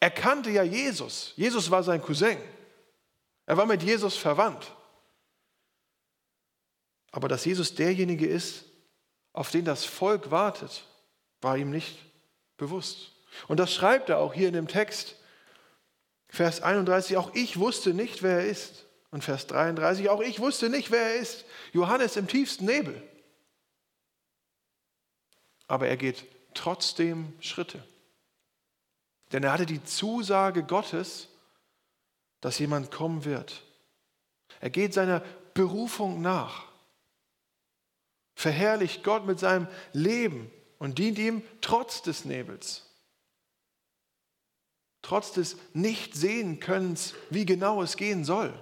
er 0.00 0.10
kannte 0.10 0.50
ja 0.50 0.62
Jesus. 0.62 1.32
Jesus 1.36 1.70
war 1.70 1.82
sein 1.82 2.02
Cousin. 2.02 2.38
Er 3.44 3.56
war 3.56 3.66
mit 3.66 3.82
Jesus 3.82 4.16
verwandt. 4.16 4.72
Aber 7.12 7.28
dass 7.28 7.44
Jesus 7.44 7.74
derjenige 7.74 8.26
ist, 8.26 8.64
auf 9.32 9.50
den 9.50 9.64
das 9.64 9.84
Volk 9.84 10.30
wartet, 10.30 10.84
war 11.40 11.56
ihm 11.56 11.70
nicht 11.70 11.98
bewusst. 12.56 13.12
Und 13.48 13.58
das 13.58 13.72
schreibt 13.72 14.08
er 14.08 14.18
auch 14.18 14.34
hier 14.34 14.48
in 14.48 14.54
dem 14.54 14.68
Text. 14.68 15.16
Vers 16.28 16.62
31, 16.62 17.16
auch 17.16 17.34
ich 17.34 17.58
wusste 17.58 17.94
nicht, 17.94 18.22
wer 18.22 18.40
er 18.40 18.46
ist. 18.46 18.86
Und 19.10 19.24
Vers 19.24 19.46
33, 19.46 20.08
auch 20.08 20.20
ich 20.20 20.40
wusste 20.40 20.68
nicht, 20.68 20.90
wer 20.90 21.02
er 21.02 21.16
ist. 21.16 21.44
Johannes 21.72 22.16
im 22.16 22.26
tiefsten 22.26 22.64
Nebel 22.64 23.02
aber 25.68 25.88
er 25.88 25.96
geht 25.96 26.24
trotzdem 26.54 27.32
Schritte. 27.40 27.82
Denn 29.32 29.42
er 29.42 29.52
hatte 29.52 29.66
die 29.66 29.82
Zusage 29.82 30.62
Gottes, 30.62 31.28
dass 32.40 32.58
jemand 32.58 32.90
kommen 32.90 33.24
wird. 33.24 33.64
Er 34.60 34.70
geht 34.70 34.94
seiner 34.94 35.20
Berufung 35.54 36.20
nach, 36.20 36.64
verherrlicht 38.34 39.02
Gott 39.02 39.26
mit 39.26 39.38
seinem 39.38 39.66
Leben 39.92 40.50
und 40.78 40.98
dient 40.98 41.18
ihm 41.18 41.42
trotz 41.60 42.02
des 42.02 42.24
Nebels, 42.24 42.84
trotz 45.02 45.32
des 45.32 45.56
Nicht-Sehen-Könnens, 45.72 47.14
wie 47.30 47.46
genau 47.46 47.82
es 47.82 47.96
gehen 47.96 48.24
soll, 48.24 48.52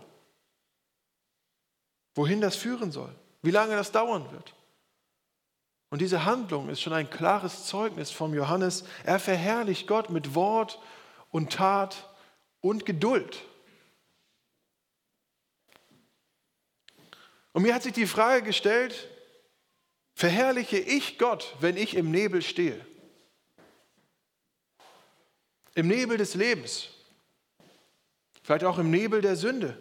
wohin 2.14 2.40
das 2.40 2.56
führen 2.56 2.92
soll, 2.92 3.14
wie 3.42 3.50
lange 3.50 3.76
das 3.76 3.92
dauern 3.92 4.30
wird. 4.32 4.54
Und 5.90 6.00
diese 6.00 6.24
Handlung 6.24 6.70
ist 6.70 6.80
schon 6.80 6.92
ein 6.92 7.08
klares 7.08 7.66
Zeugnis 7.66 8.10
vom 8.10 8.34
Johannes. 8.34 8.84
Er 9.04 9.20
verherrlicht 9.20 9.86
Gott 9.86 10.10
mit 10.10 10.34
Wort 10.34 10.80
und 11.30 11.52
Tat 11.52 12.12
und 12.60 12.84
Geduld. 12.84 13.42
Und 17.52 17.62
mir 17.62 17.72
hat 17.72 17.84
sich 17.84 17.92
die 17.92 18.08
Frage 18.08 18.42
gestellt, 18.42 19.08
verherrliche 20.14 20.78
ich 20.78 21.18
Gott, 21.18 21.56
wenn 21.60 21.76
ich 21.76 21.94
im 21.94 22.10
Nebel 22.10 22.42
stehe? 22.42 22.84
Im 25.74 25.88
Nebel 25.88 26.16
des 26.16 26.34
Lebens, 26.34 26.88
vielleicht 28.42 28.64
auch 28.64 28.78
im 28.78 28.90
Nebel 28.90 29.20
der 29.20 29.36
Sünde. 29.36 29.76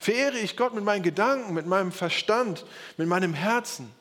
Verehre 0.00 0.38
ich 0.38 0.56
Gott 0.56 0.74
mit 0.74 0.84
meinen 0.84 1.02
Gedanken, 1.02 1.54
mit 1.54 1.66
meinem 1.66 1.92
Verstand, 1.92 2.64
mit 2.96 3.08
meinem 3.08 3.34
Herzen? 3.34 3.92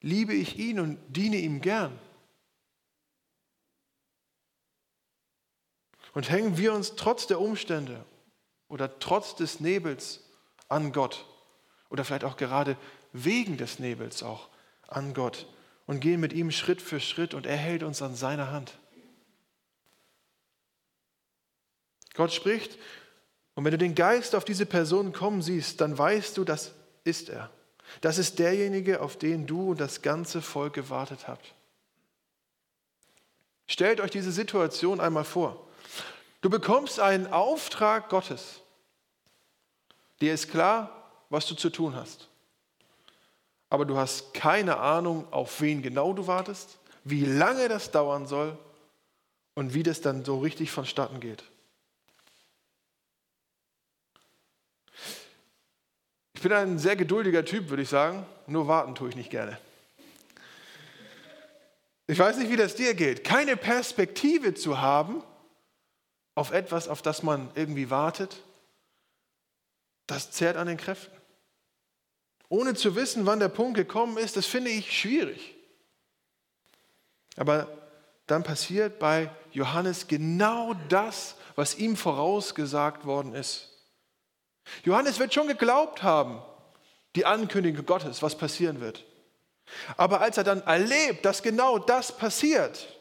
liebe 0.00 0.34
ich 0.34 0.58
ihn 0.58 0.80
und 0.80 0.98
diene 1.08 1.36
ihm 1.36 1.60
gern. 1.60 1.98
Und 6.14 6.30
hängen 6.30 6.56
wir 6.56 6.72
uns 6.72 6.96
trotz 6.96 7.26
der 7.26 7.40
Umstände 7.40 8.04
oder 8.68 8.98
trotz 8.98 9.36
des 9.36 9.60
Nebels 9.60 10.24
an 10.68 10.92
Gott 10.92 11.26
oder 11.90 12.04
vielleicht 12.04 12.24
auch 12.24 12.36
gerade 12.36 12.76
wegen 13.12 13.56
des 13.56 13.78
Nebels 13.78 14.22
auch 14.22 14.48
an 14.86 15.14
Gott 15.14 15.46
und 15.86 16.00
gehen 16.00 16.20
mit 16.20 16.32
ihm 16.32 16.50
Schritt 16.50 16.82
für 16.82 17.00
Schritt 17.00 17.34
und 17.34 17.46
er 17.46 17.56
hält 17.56 17.82
uns 17.82 18.02
an 18.02 18.14
seiner 18.14 18.50
Hand. 18.50 18.78
Gott 22.14 22.32
spricht 22.32 22.78
und 23.54 23.64
wenn 23.64 23.72
du 23.72 23.78
den 23.78 23.94
Geist 23.94 24.34
auf 24.34 24.44
diese 24.44 24.66
Person 24.66 25.12
kommen 25.12 25.42
siehst, 25.42 25.80
dann 25.80 25.96
weißt 25.96 26.36
du, 26.36 26.44
das 26.44 26.72
ist 27.04 27.28
er. 27.28 27.50
Das 28.00 28.18
ist 28.18 28.38
derjenige, 28.38 29.00
auf 29.00 29.16
den 29.16 29.46
du 29.46 29.70
und 29.70 29.80
das 29.80 30.02
ganze 30.02 30.42
Volk 30.42 30.74
gewartet 30.74 31.26
habt. 31.26 31.54
Stellt 33.66 34.00
euch 34.00 34.10
diese 34.10 34.32
Situation 34.32 35.00
einmal 35.00 35.24
vor. 35.24 35.66
Du 36.40 36.50
bekommst 36.50 37.00
einen 37.00 37.26
Auftrag 37.26 38.08
Gottes. 38.08 38.60
Dir 40.20 40.34
ist 40.34 40.50
klar, 40.50 40.97
was 41.30 41.46
du 41.46 41.54
zu 41.54 41.70
tun 41.70 41.94
hast. 41.94 42.28
Aber 43.70 43.84
du 43.84 43.96
hast 43.96 44.32
keine 44.32 44.78
Ahnung, 44.78 45.30
auf 45.32 45.60
wen 45.60 45.82
genau 45.82 46.12
du 46.12 46.26
wartest, 46.26 46.78
wie 47.04 47.24
lange 47.24 47.68
das 47.68 47.90
dauern 47.90 48.26
soll 48.26 48.56
und 49.54 49.74
wie 49.74 49.82
das 49.82 50.00
dann 50.00 50.24
so 50.24 50.38
richtig 50.38 50.70
vonstatten 50.70 51.20
geht. 51.20 51.44
Ich 56.34 56.42
bin 56.42 56.52
ein 56.52 56.78
sehr 56.78 56.94
geduldiger 56.94 57.44
Typ, 57.44 57.68
würde 57.68 57.82
ich 57.82 57.88
sagen. 57.88 58.24
Nur 58.46 58.68
warten 58.68 58.94
tue 58.94 59.08
ich 59.08 59.16
nicht 59.16 59.30
gerne. 59.30 59.58
Ich 62.06 62.18
weiß 62.18 62.38
nicht, 62.38 62.50
wie 62.50 62.56
das 62.56 62.74
dir 62.76 62.94
geht. 62.94 63.24
Keine 63.24 63.56
Perspektive 63.56 64.54
zu 64.54 64.80
haben 64.80 65.22
auf 66.36 66.52
etwas, 66.52 66.86
auf 66.86 67.02
das 67.02 67.24
man 67.24 67.50
irgendwie 67.56 67.90
wartet, 67.90 68.42
das 70.06 70.30
zehrt 70.30 70.56
an 70.56 70.68
den 70.68 70.76
Kräften. 70.76 71.17
Ohne 72.48 72.74
zu 72.74 72.94
wissen, 72.96 73.26
wann 73.26 73.40
der 73.40 73.48
Punkt 73.48 73.76
gekommen 73.76 74.16
ist, 74.16 74.36
das 74.36 74.46
finde 74.46 74.70
ich 74.70 74.98
schwierig. 74.98 75.54
Aber 77.36 77.68
dann 78.26 78.42
passiert 78.42 78.98
bei 78.98 79.30
Johannes 79.52 80.06
genau 80.06 80.74
das, 80.88 81.36
was 81.56 81.76
ihm 81.76 81.96
vorausgesagt 81.96 83.04
worden 83.04 83.34
ist. 83.34 83.68
Johannes 84.84 85.18
wird 85.18 85.34
schon 85.34 85.48
geglaubt 85.48 86.02
haben, 86.02 86.42
die 87.16 87.24
Ankündigung 87.24 87.84
Gottes, 87.86 88.22
was 88.22 88.36
passieren 88.36 88.80
wird. 88.80 89.04
Aber 89.96 90.20
als 90.20 90.36
er 90.36 90.44
dann 90.44 90.62
erlebt, 90.62 91.24
dass 91.24 91.42
genau 91.42 91.78
das 91.78 92.16
passiert, 92.16 92.94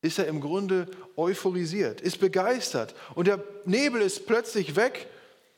ist 0.00 0.18
er 0.18 0.26
im 0.26 0.40
Grunde 0.40 0.86
euphorisiert, 1.16 2.00
ist 2.00 2.18
begeistert 2.18 2.94
und 3.14 3.26
der 3.26 3.42
Nebel 3.64 4.00
ist 4.00 4.26
plötzlich 4.26 4.76
weg 4.76 5.08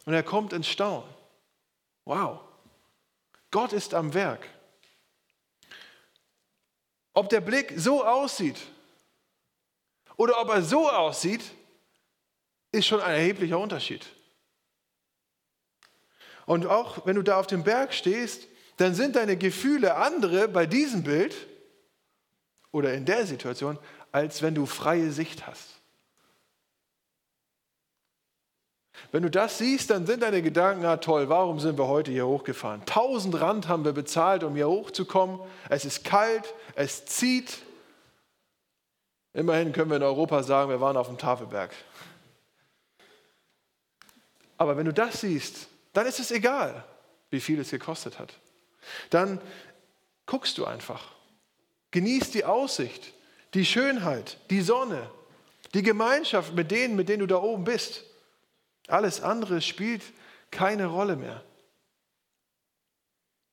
und 0.06 0.14
er 0.14 0.22
kommt 0.22 0.52
ins 0.52 0.68
Staunen. 0.68 1.08
Wow, 2.04 2.40
Gott 3.50 3.72
ist 3.72 3.94
am 3.94 4.14
Werk. 4.14 4.46
Ob 7.12 7.28
der 7.28 7.40
Blick 7.40 7.72
so 7.76 8.04
aussieht 8.04 8.58
oder 10.16 10.40
ob 10.40 10.48
er 10.50 10.62
so 10.62 10.88
aussieht, 10.88 11.42
ist 12.72 12.86
schon 12.86 13.00
ein 13.00 13.14
erheblicher 13.14 13.58
Unterschied. 13.58 14.06
Und 16.46 16.66
auch 16.66 17.06
wenn 17.06 17.16
du 17.16 17.22
da 17.22 17.38
auf 17.38 17.46
dem 17.46 17.64
Berg 17.64 17.92
stehst, 17.92 18.46
dann 18.76 18.94
sind 18.94 19.16
deine 19.16 19.36
Gefühle 19.36 19.96
andere 19.96 20.48
bei 20.48 20.66
diesem 20.66 21.02
Bild 21.02 21.34
oder 22.72 22.94
in 22.94 23.04
der 23.04 23.26
Situation, 23.26 23.78
als 24.12 24.42
wenn 24.42 24.54
du 24.54 24.66
freie 24.66 25.10
Sicht 25.10 25.46
hast. 25.46 25.79
Wenn 29.12 29.22
du 29.22 29.30
das 29.30 29.58
siehst, 29.58 29.90
dann 29.90 30.06
sind 30.06 30.22
deine 30.22 30.42
Gedanken, 30.42 30.84
ah 30.84 30.96
toll, 30.96 31.28
warum 31.28 31.58
sind 31.58 31.78
wir 31.78 31.88
heute 31.88 32.10
hier 32.10 32.26
hochgefahren? 32.26 32.84
Tausend 32.86 33.40
Rand 33.40 33.68
haben 33.68 33.84
wir 33.84 33.92
bezahlt, 33.92 34.44
um 34.44 34.54
hier 34.54 34.68
hochzukommen. 34.68 35.40
Es 35.68 35.84
ist 35.84 36.04
kalt, 36.04 36.54
es 36.74 37.06
zieht. 37.06 37.58
Immerhin 39.32 39.72
können 39.72 39.90
wir 39.90 39.96
in 39.96 40.02
Europa 40.02 40.42
sagen, 40.42 40.70
wir 40.70 40.80
waren 40.80 40.96
auf 40.96 41.08
dem 41.08 41.18
Tafelberg. 41.18 41.70
Aber 44.56 44.76
wenn 44.76 44.86
du 44.86 44.92
das 44.92 45.22
siehst, 45.22 45.68
dann 45.92 46.06
ist 46.06 46.20
es 46.20 46.30
egal, 46.30 46.84
wie 47.30 47.40
viel 47.40 47.58
es 47.60 47.70
gekostet 47.70 48.18
hat. 48.18 48.34
Dann 49.10 49.40
guckst 50.26 50.58
du 50.58 50.64
einfach. 50.64 51.02
Genieß 51.92 52.30
die 52.30 52.44
Aussicht, 52.44 53.12
die 53.54 53.64
Schönheit, 53.64 54.36
die 54.50 54.60
Sonne, 54.60 55.10
die 55.74 55.82
Gemeinschaft 55.82 56.54
mit 56.54 56.70
denen, 56.70 56.96
mit 56.96 57.08
denen 57.08 57.20
du 57.20 57.26
da 57.26 57.36
oben 57.36 57.64
bist. 57.64 58.04
Alles 58.92 59.20
andere 59.20 59.60
spielt 59.60 60.02
keine 60.50 60.86
Rolle 60.86 61.16
mehr. 61.16 61.42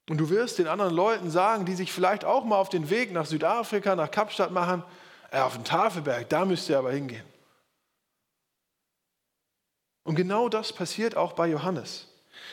Und 0.10 0.18
du 0.18 0.30
wirst 0.30 0.58
den 0.58 0.68
anderen 0.68 0.94
Leuten 0.94 1.30
sagen, 1.30 1.66
die 1.66 1.76
sich 1.76 1.92
vielleicht 1.92 2.24
auch 2.24 2.46
mal 2.46 2.58
auf 2.58 2.70
den 2.70 2.90
Weg 2.90 3.12
nach 3.12 3.26
Südafrika, 3.26 3.96
nach 3.96 4.10
Kapstadt 4.10 4.52
machen, 4.52 4.84
äh, 5.32 5.40
auf 5.40 5.54
den 5.54 5.66
Tafelberg, 5.66 6.30
da 6.30 6.46
müsst 6.46 6.70
ihr 6.70 6.78
aber 6.78 6.92
hingehen. 6.92 7.26
Und 10.04 10.16
genau 10.16 10.48
das 10.48 10.72
passiert 10.72 11.18
auch 11.18 11.34
bei 11.34 11.48
Johannes. 11.48 12.08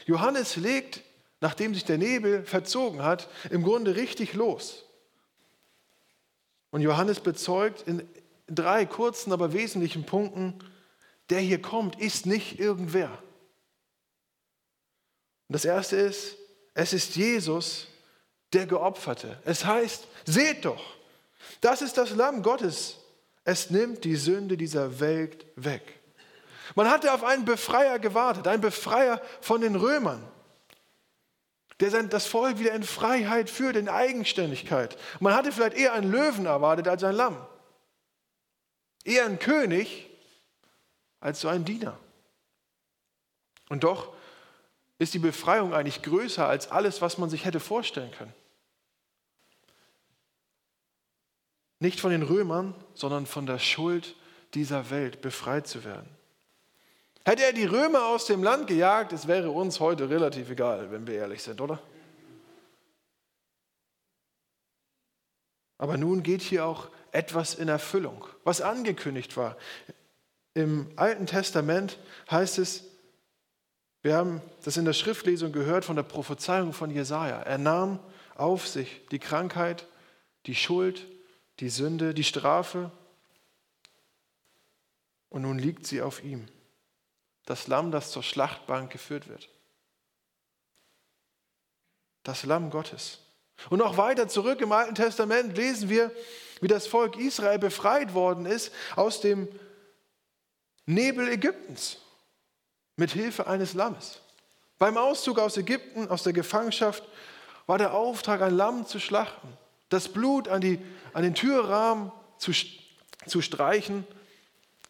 Johannes 0.07 0.57
legt, 0.57 1.03
nachdem 1.41 1.75
sich 1.75 1.85
der 1.85 1.99
Nebel 1.99 2.45
verzogen 2.45 3.03
hat, 3.03 3.29
im 3.51 3.63
Grunde 3.63 3.95
richtig 3.95 4.35
los. 4.35 4.85
Und 6.73 6.81
Johannes 6.81 7.21
bezeugt 7.21 7.83
in 7.83 8.09
drei 8.49 8.85
kurzen, 8.85 9.33
aber 9.33 9.53
wesentlichen 9.53 10.05
Punkten, 10.05 10.59
der 11.31 11.41
hier 11.41 11.61
kommt, 11.61 12.01
ist 12.01 12.27
nicht 12.27 12.59
irgendwer. 12.59 13.11
Und 15.49 15.55
das 15.55 15.65
erste 15.65 15.97
ist, 15.97 16.37
es 16.75 16.93
ist 16.93 17.17
Jesus, 17.17 17.89
der 18.53 18.67
Geopferte. 18.67 19.41
Es 19.45 19.65
heißt, 19.65 20.07
seht 20.25 20.65
doch, 20.65 20.83
das 21.61 21.83
ist 21.83 21.97
das 21.99 22.11
Lamm 22.11 22.43
Gottes. 22.43 22.99
Es 23.45 23.71
nimmt 23.71 24.05
die 24.05 24.17
Sünde 24.17 24.57
dieser 24.57 25.01
Welt 25.01 25.47
weg. 25.57 26.01
Man 26.75 26.89
hatte 26.89 27.13
auf 27.13 27.23
einen 27.23 27.45
Befreier 27.45 27.99
gewartet, 27.99 28.49
einen 28.49 28.63
Befreier 28.63 29.21
von 29.41 29.61
den 29.61 29.77
Römern, 29.77 30.27
der 31.79 31.91
das 32.05 32.27
Volk 32.27 32.59
wieder 32.59 32.73
in 32.73 32.83
Freiheit 32.83 33.51
führt, 33.51 33.77
in 33.77 33.89
Eigenständigkeit. 33.89 34.97
Man 35.21 35.35
hatte 35.35 35.53
vielleicht 35.53 35.77
eher 35.77 35.93
einen 35.93 36.11
Löwen 36.11 36.47
erwartet 36.47 36.89
als 36.89 37.05
ein 37.05 37.15
Lamm. 37.15 37.37
Eher 39.05 39.27
einen 39.27 39.39
König 39.39 40.09
als 41.25 41.41
so 41.41 41.49
ein 41.49 41.65
Diener. 41.65 41.99
Und 43.71 43.83
doch 43.83 44.15
ist 44.99 45.15
die 45.15 45.19
Befreiung 45.19 45.73
eigentlich 45.73 46.03
größer 46.03 46.47
als 46.47 46.71
alles, 46.71 47.01
was 47.01 47.17
man 47.17 47.31
sich 47.31 47.47
hätte 47.47 47.61
vorstellen 47.61 48.11
können. 48.13 48.35
Nicht 51.81 51.99
von 51.99 52.11
den 52.11 52.23
Römern, 52.23 52.75
sondern 52.93 53.25
von 53.25 53.47
der 53.47 53.59
Schuld 53.59 54.17
dieser 54.53 54.91
Welt 54.91 55.23
befreit 55.23 55.67
zu 55.67 55.83
werden. 55.83 56.09
Hätte 57.25 57.43
er 57.43 57.55
die 57.55 57.65
Römer 57.65 58.05
aus 58.05 58.27
dem 58.27 58.43
Land 58.43 58.67
gejagt, 58.67 59.15
es 59.15 59.27
wäre 59.27 59.51
uns 59.51 59.81
heute 59.81 60.11
relativ 60.11 60.51
egal, 60.51 60.91
wenn 60.91 61.07
wir 61.07 61.15
ehrlich 61.15 61.43
sind, 61.43 61.59
oder? 61.63 61.83
Aber 65.79 65.97
nun 65.97 66.23
geht 66.23 66.43
hier 66.43 66.67
auch 66.67 66.91
etwas 67.13 67.55
in 67.55 67.69
Erfüllung, 67.69 68.27
was 68.45 68.61
angekündigt 68.61 69.39
war. 69.39 69.57
Im 70.55 70.91
Alten 70.97 71.27
Testament 71.27 71.99
heißt 72.31 72.59
es, 72.59 72.85
wir 74.03 74.17
haben 74.17 74.41
das 74.65 74.77
in 74.77 74.85
der 74.85 74.93
Schriftlesung 74.93 75.53
gehört 75.53 75.85
von 75.85 75.97
der 75.97 76.03
Prophezeiung 76.05 76.73
von 76.73 76.91
Jesaja. 76.91 77.41
Er 77.41 77.59
nahm 77.59 77.99
auf 78.37 78.69
sich 78.69 79.07
die 79.11 79.19
Krankheit, 79.19 79.87
die 80.47 80.55
Schuld, 80.55 81.07
die 81.61 81.71
Sünde, 81.71 82.15
die 82.15 82.25
Strafe 82.25 82.91
und 85.31 85.43
nun 85.43 85.59
liegt 85.59 85.87
sie 85.87 86.01
auf 86.01 86.23
ihm. 86.23 86.47
Das 87.45 87.67
Lamm, 87.67 87.91
das 87.91 88.13
zur 88.13 88.23
Schlachtbank 88.23 88.93
geführt 88.93 89.29
wird. 89.29 89.49
Das 92.23 92.45
Lamm 92.45 92.71
Gottes. 92.71 93.19
Und 93.71 93.79
noch 93.79 93.97
weiter 93.97 94.29
zurück 94.29 94.61
im 94.61 94.73
Alten 94.73 94.95
Testament 94.95 95.57
lesen 95.57 95.89
wir, 95.89 96.13
wie 96.61 96.69
das 96.69 96.87
Volk 96.87 97.19
Israel 97.19 97.59
befreit 97.59 98.15
worden 98.15 98.47
ist 98.47 98.73
aus 98.97 99.21
dem 99.21 99.49
Nebel 100.87 101.29
Ägyptens 101.29 101.99
mit 102.97 103.13
Hilfe 103.13 103.47
eines 103.47 103.75
Lammes. 103.75 104.21
Beim 104.79 104.97
Auszug 104.97 105.39
aus 105.39 105.57
Ägypten, 105.57 106.09
aus 106.09 106.23
der 106.23 106.33
Gefangenschaft, 106.33 107.03
war 107.67 107.79
der 107.79 107.95
Auftrag, 107.95 108.43
ein 108.43 108.55
Lamm 108.55 108.87
zu 108.87 109.01
schlachten, 109.01 109.49
das 109.89 110.09
Blut 110.09 110.49
an, 110.49 110.61
die, 110.61 110.79
an 111.13 111.23
den 111.23 111.35
Türrahmen 111.35 112.13
zu, 112.39 112.53
zu 113.27 113.41
streichen, 113.41 114.07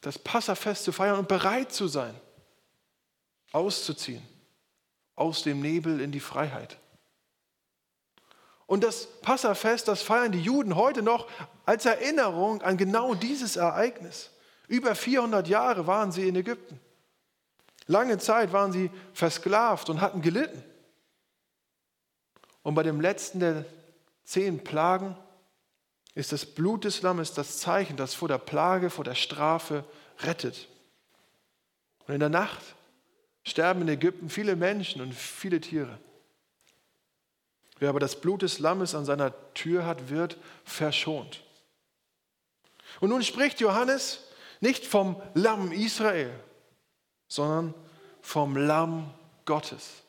das 0.01 0.19
Passafest 0.19 0.85
zu 0.85 0.93
feiern 0.93 1.19
und 1.19 1.29
bereit 1.29 1.73
zu 1.73 1.87
sein, 1.87 2.15
auszuziehen 3.53 4.23
aus 5.17 5.43
dem 5.43 5.61
Nebel 5.61 6.01
in 6.01 6.11
die 6.11 6.21
Freiheit. 6.21 6.77
Und 8.67 8.83
das 8.83 9.07
Passafest, 9.21 9.89
das 9.89 10.03
feiern 10.03 10.33
die 10.33 10.41
Juden 10.41 10.75
heute 10.75 11.03
noch 11.03 11.29
als 11.67 11.85
Erinnerung 11.85 12.63
an 12.63 12.77
genau 12.77 13.15
dieses 13.15 13.57
Ereignis. 13.57 14.31
Über 14.69 14.95
400 14.95 15.47
Jahre 15.49 15.87
waren 15.87 16.13
sie 16.13 16.29
in 16.29 16.37
Ägypten. 16.37 16.81
Lange 17.87 18.19
Zeit 18.19 18.53
waren 18.53 18.73
sie 18.73 18.91
versklavt 19.13 19.91
und 19.91 20.01
hatten 20.01 20.23
gelitten. 20.23 20.63
Und 22.63 22.75
bei 22.75 22.83
dem 22.83 23.01
letzten 23.01 23.41
der 23.41 23.65
zehn 24.25 24.65
Plagen 24.65 25.17
ist 26.15 26.33
das 26.33 26.47
Blut 26.47 26.85
des 26.85 27.03
Lammes 27.03 27.35
das 27.35 27.59
Zeichen, 27.59 27.97
das 27.97 28.15
vor 28.15 28.29
der 28.29 28.39
Plage, 28.39 28.89
vor 28.89 29.05
der 29.05 29.15
Strafe 29.15 29.85
rettet. 30.21 30.69
Und 32.07 32.15
in 32.15 32.21
der 32.21 32.29
Nacht 32.29 32.63
sterben 33.43 33.83
in 33.83 33.89
Ägypten 33.89 34.31
viele 34.31 34.57
Menschen 34.57 35.03
und 35.03 35.13
viele 35.13 35.61
Tiere. 35.61 35.99
Wer 37.79 37.91
aber 37.91 38.01
das 38.01 38.21
Blut 38.21 38.43
des 38.43 38.61
Lammes 38.61 38.95
an 38.95 39.05
seiner 39.05 39.35
Tür 39.53 39.85
hat, 39.85 40.09
wird 40.09 40.39
verschont. 40.65 41.43
Und 43.01 43.11
nun 43.11 43.23
spricht 43.23 43.61
Johannes 43.61 44.21
nicht 44.65 44.87
vom 44.87 45.21
Lamm 45.35 45.73
Israel, 45.73 46.33
sondern 47.29 47.75
vom 48.23 48.57
Lamm 48.57 49.13
Gottes. 49.45 50.03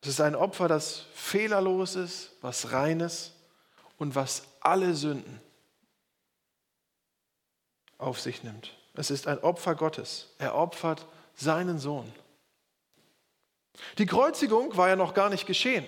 Es 0.00 0.10
ist 0.10 0.20
ein 0.20 0.36
Opfer, 0.36 0.68
das 0.68 1.00
fehlerlos 1.14 1.96
ist, 1.96 2.30
was 2.42 2.70
reines 2.70 3.32
und 3.98 4.14
was 4.14 4.44
alle 4.60 4.94
Sünden 4.94 5.40
auf 7.98 8.20
sich 8.20 8.44
nimmt. 8.44 8.76
Es 8.94 9.10
ist 9.10 9.26
ein 9.26 9.40
Opfer 9.40 9.74
Gottes. 9.74 10.28
Er 10.38 10.54
opfert 10.54 11.06
seinen 11.34 11.80
Sohn. 11.80 12.12
Die 13.98 14.06
Kreuzigung 14.06 14.76
war 14.76 14.88
ja 14.88 14.94
noch 14.94 15.14
gar 15.14 15.28
nicht 15.28 15.46
geschehen. 15.46 15.84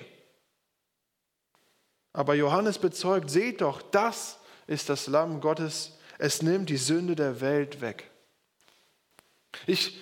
Aber 2.13 2.35
Johannes 2.35 2.81
bezeugt, 2.81 3.31
seht 3.31 3.61
doch, 3.61 3.83
das 3.83 4.41
ist 4.67 4.89
das 4.89 5.07
Lamm 5.07 5.41
Gottes, 5.41 5.96
es 6.19 6.43
nimmt 6.43 6.71
die 6.71 6.77
Sünde 6.77 7.15
der 7.15 7.41
Welt 7.41 7.81
weg. 7.81 8.11
Ich, 9.67 10.01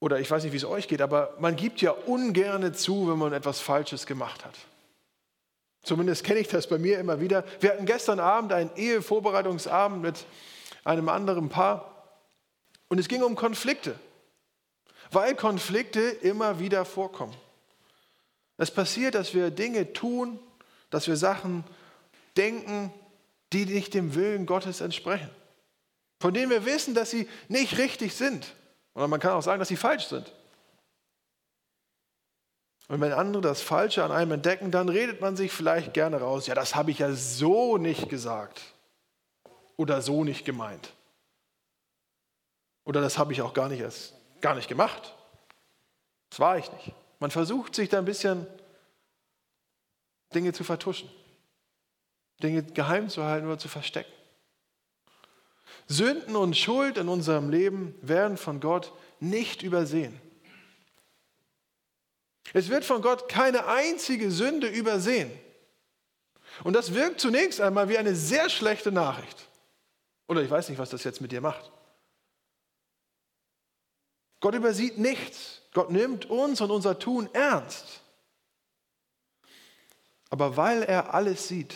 oder 0.00 0.20
ich 0.20 0.30
weiß 0.30 0.42
nicht, 0.44 0.52
wie 0.52 0.56
es 0.56 0.64
euch 0.64 0.88
geht, 0.88 1.00
aber 1.00 1.36
man 1.38 1.56
gibt 1.56 1.80
ja 1.80 1.92
ungerne 1.92 2.72
zu, 2.72 3.08
wenn 3.08 3.18
man 3.18 3.32
etwas 3.32 3.60
Falsches 3.60 4.06
gemacht 4.06 4.44
hat. 4.44 4.56
Zumindest 5.82 6.24
kenne 6.24 6.40
ich 6.40 6.48
das 6.48 6.68
bei 6.68 6.78
mir 6.78 6.98
immer 6.98 7.20
wieder. 7.20 7.44
Wir 7.60 7.70
hatten 7.70 7.86
gestern 7.86 8.20
Abend 8.20 8.52
einen 8.52 8.70
Ehevorbereitungsabend 8.76 10.00
mit 10.00 10.24
einem 10.84 11.08
anderen 11.08 11.48
Paar 11.48 11.92
und 12.88 12.98
es 12.98 13.08
ging 13.08 13.22
um 13.22 13.34
Konflikte, 13.34 13.98
weil 15.10 15.34
Konflikte 15.34 16.00
immer 16.00 16.58
wieder 16.58 16.84
vorkommen. 16.84 17.34
Es 18.58 18.70
passiert, 18.70 19.14
dass 19.14 19.34
wir 19.34 19.50
Dinge 19.50 19.92
tun, 19.92 20.38
dass 20.90 21.08
wir 21.08 21.16
Sachen 21.16 21.64
denken, 22.36 22.92
die 23.52 23.66
nicht 23.66 23.94
dem 23.94 24.14
Willen 24.14 24.46
Gottes 24.46 24.80
entsprechen. 24.80 25.30
Von 26.20 26.34
denen 26.34 26.50
wir 26.50 26.64
wissen, 26.64 26.94
dass 26.94 27.10
sie 27.10 27.28
nicht 27.48 27.78
richtig 27.78 28.14
sind. 28.14 28.54
Oder 28.94 29.08
man 29.08 29.20
kann 29.20 29.32
auch 29.32 29.42
sagen, 29.42 29.58
dass 29.58 29.68
sie 29.68 29.76
falsch 29.76 30.06
sind. 30.06 30.32
Und 32.88 33.00
wenn 33.00 33.12
andere 33.12 33.42
das 33.42 33.62
Falsche 33.62 34.04
an 34.04 34.12
einem 34.12 34.32
entdecken, 34.32 34.70
dann 34.70 34.88
redet 34.88 35.20
man 35.20 35.36
sich 35.36 35.50
vielleicht 35.50 35.94
gerne 35.94 36.20
raus, 36.20 36.46
ja, 36.46 36.54
das 36.54 36.74
habe 36.74 36.90
ich 36.90 36.98
ja 36.98 37.12
so 37.12 37.78
nicht 37.78 38.08
gesagt 38.08 38.60
oder 39.76 40.02
so 40.02 40.24
nicht 40.24 40.44
gemeint. 40.44 40.92
Oder 42.84 43.00
das 43.00 43.16
habe 43.16 43.32
ich 43.32 43.40
auch 43.42 43.54
gar 43.54 43.68
nicht, 43.68 43.80
erst, 43.80 44.14
gar 44.40 44.54
nicht 44.54 44.68
gemacht. 44.68 45.14
Das 46.30 46.40
war 46.40 46.58
ich 46.58 46.70
nicht. 46.72 46.92
Man 47.20 47.30
versucht 47.30 47.74
sich 47.74 47.88
da 47.88 47.98
ein 47.98 48.04
bisschen 48.04 48.46
Dinge 50.34 50.52
zu 50.52 50.64
vertuschen, 50.64 51.08
Dinge 52.42 52.62
geheim 52.62 53.08
zu 53.08 53.24
halten 53.24 53.46
oder 53.46 53.58
zu 53.58 53.68
verstecken. 53.68 54.12
Sünden 55.88 56.36
und 56.36 56.56
Schuld 56.56 56.98
in 56.98 57.08
unserem 57.08 57.50
Leben 57.50 57.94
werden 58.02 58.36
von 58.36 58.60
Gott 58.60 58.92
nicht 59.20 59.62
übersehen. 59.62 60.20
Es 62.52 62.68
wird 62.68 62.84
von 62.84 63.02
Gott 63.02 63.28
keine 63.28 63.66
einzige 63.66 64.30
Sünde 64.30 64.68
übersehen. 64.68 65.30
Und 66.64 66.74
das 66.74 66.94
wirkt 66.94 67.20
zunächst 67.20 67.60
einmal 67.60 67.88
wie 67.88 67.98
eine 67.98 68.14
sehr 68.14 68.50
schlechte 68.50 68.92
Nachricht. 68.92 69.48
Oder 70.28 70.42
ich 70.42 70.50
weiß 70.50 70.68
nicht, 70.68 70.78
was 70.78 70.90
das 70.90 71.04
jetzt 71.04 71.20
mit 71.20 71.32
dir 71.32 71.40
macht. 71.40 71.70
Gott 74.40 74.54
übersieht 74.54 74.98
nichts. 74.98 75.62
Gott 75.72 75.90
nimmt 75.90 76.26
uns 76.26 76.60
und 76.60 76.70
unser 76.70 76.98
Tun 76.98 77.28
ernst. 77.32 78.02
Aber 80.28 80.56
weil 80.56 80.82
er 80.82 81.14
alles 81.14 81.48
sieht, 81.48 81.74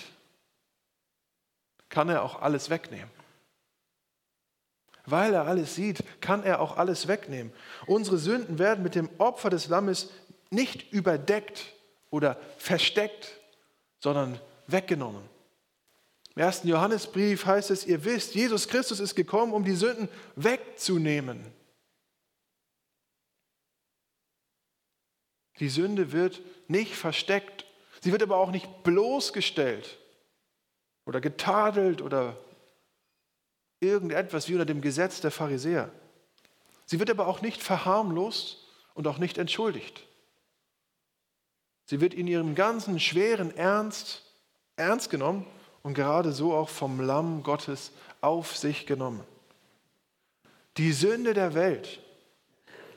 kann 1.88 2.08
er 2.08 2.22
auch 2.22 2.40
alles 2.40 2.70
wegnehmen. 2.70 3.10
Weil 5.04 5.34
er 5.34 5.46
alles 5.46 5.76
sieht, 5.76 6.02
kann 6.20 6.42
er 6.42 6.60
auch 6.60 6.76
alles 6.76 7.06
wegnehmen. 7.06 7.52
Unsere 7.86 8.18
Sünden 8.18 8.58
werden 8.58 8.82
mit 8.82 8.96
dem 8.96 9.08
Opfer 9.18 9.50
des 9.50 9.68
Lammes 9.68 10.10
nicht 10.50 10.92
überdeckt 10.92 11.72
oder 12.10 12.40
versteckt, 12.58 13.38
sondern 14.00 14.40
weggenommen. 14.66 15.22
Im 16.34 16.42
ersten 16.42 16.68
Johannesbrief 16.68 17.46
heißt 17.46 17.70
es, 17.70 17.86
ihr 17.86 18.04
wisst, 18.04 18.34
Jesus 18.34 18.68
Christus 18.68 19.00
ist 19.00 19.14
gekommen, 19.14 19.52
um 19.52 19.64
die 19.64 19.74
Sünden 19.74 20.08
wegzunehmen. 20.34 21.40
Die 25.60 25.70
Sünde 25.70 26.12
wird 26.12 26.42
nicht 26.68 26.94
versteckt, 26.94 27.64
sie 28.02 28.12
wird 28.12 28.22
aber 28.22 28.36
auch 28.36 28.50
nicht 28.50 28.82
bloßgestellt 28.82 29.98
oder 31.06 31.22
getadelt 31.22 32.02
oder 32.02 32.36
irgendetwas 33.80 34.48
wie 34.48 34.52
unter 34.52 34.66
dem 34.66 34.82
Gesetz 34.82 35.22
der 35.22 35.30
Pharisäer. 35.30 35.90
Sie 36.84 36.98
wird 36.98 37.10
aber 37.10 37.26
auch 37.26 37.40
nicht 37.40 37.62
verharmlost 37.62 38.58
und 38.94 39.06
auch 39.06 39.18
nicht 39.18 39.38
entschuldigt. 39.38 40.02
Sie 41.86 42.00
wird 42.00 42.14
in 42.14 42.26
ihrem 42.26 42.54
ganzen 42.54 43.00
schweren 43.00 43.56
Ernst 43.56 44.22
ernst 44.76 45.10
genommen 45.10 45.46
und 45.82 45.94
gerade 45.94 46.32
so 46.32 46.52
auch 46.52 46.68
vom 46.68 47.00
Lamm 47.00 47.42
Gottes 47.42 47.92
auf 48.20 48.56
sich 48.56 48.86
genommen. 48.86 49.24
Die 50.76 50.92
Sünde 50.92 51.32
der 51.32 51.54
Welt. 51.54 52.00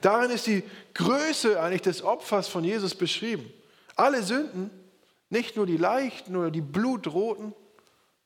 Darin 0.02 0.32
ist 0.32 0.48
die 0.48 0.64
Größe 0.94 1.62
eigentlich 1.62 1.82
des 1.82 2.04
Opfers 2.04 2.48
von 2.48 2.64
Jesus 2.64 2.96
beschrieben. 2.96 3.50
Alle 3.96 4.24
Sünden, 4.24 4.70
nicht 5.30 5.56
nur 5.56 5.66
die 5.66 5.78
leichten 5.78 6.36
oder 6.36 6.52
die 6.52 6.62
blutroten, 6.62 7.54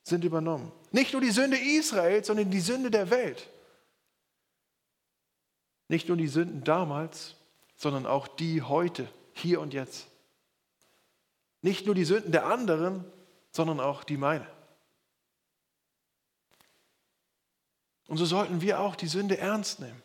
sind 0.03 0.23
übernommen. 0.23 0.71
Nicht 0.91 1.13
nur 1.13 1.21
die 1.21 1.31
Sünde 1.31 1.57
Israels, 1.57 2.27
sondern 2.27 2.51
die 2.51 2.59
Sünde 2.59 2.91
der 2.91 3.09
Welt. 3.09 3.49
Nicht 5.87 6.07
nur 6.07 6.17
die 6.17 6.27
Sünden 6.27 6.63
damals, 6.63 7.35
sondern 7.75 8.05
auch 8.05 8.27
die 8.27 8.61
heute, 8.61 9.07
hier 9.33 9.59
und 9.61 9.73
jetzt. 9.73 10.07
Nicht 11.61 11.85
nur 11.85 11.95
die 11.95 12.05
Sünden 12.05 12.31
der 12.31 12.45
anderen, 12.45 13.05
sondern 13.51 13.79
auch 13.79 14.03
die 14.03 14.17
meine. 14.17 14.47
Und 18.07 18.17
so 18.17 18.25
sollten 18.25 18.61
wir 18.61 18.79
auch 18.79 18.95
die 18.95 19.07
Sünde 19.07 19.37
ernst 19.37 19.79
nehmen, 19.79 20.01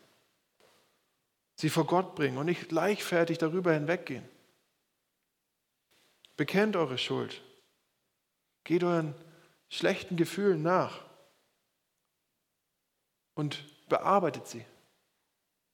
sie 1.55 1.69
vor 1.69 1.85
Gott 1.85 2.15
bringen 2.15 2.37
und 2.37 2.45
nicht 2.45 2.71
leichtfertig 2.71 3.37
darüber 3.37 3.73
hinweggehen. 3.73 4.27
Bekennt 6.37 6.77
eure 6.77 6.97
Schuld, 6.97 7.41
geht 8.63 8.83
euren 8.83 9.13
schlechten 9.69 10.17
Gefühlen 10.17 10.61
nach 10.61 11.01
und 13.35 13.63
bearbeitet 13.87 14.47
sie. 14.47 14.65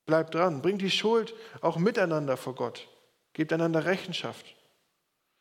Bleibt 0.06 0.36
dran, 0.36 0.62
bringt 0.62 0.82
die 0.82 0.92
Schuld 0.92 1.34
auch 1.62 1.78
miteinander 1.78 2.38
vor 2.38 2.54
Gott, 2.54 2.88
gebt 3.34 3.52
einander 3.52 3.86
Rechenschaft. 3.86 4.46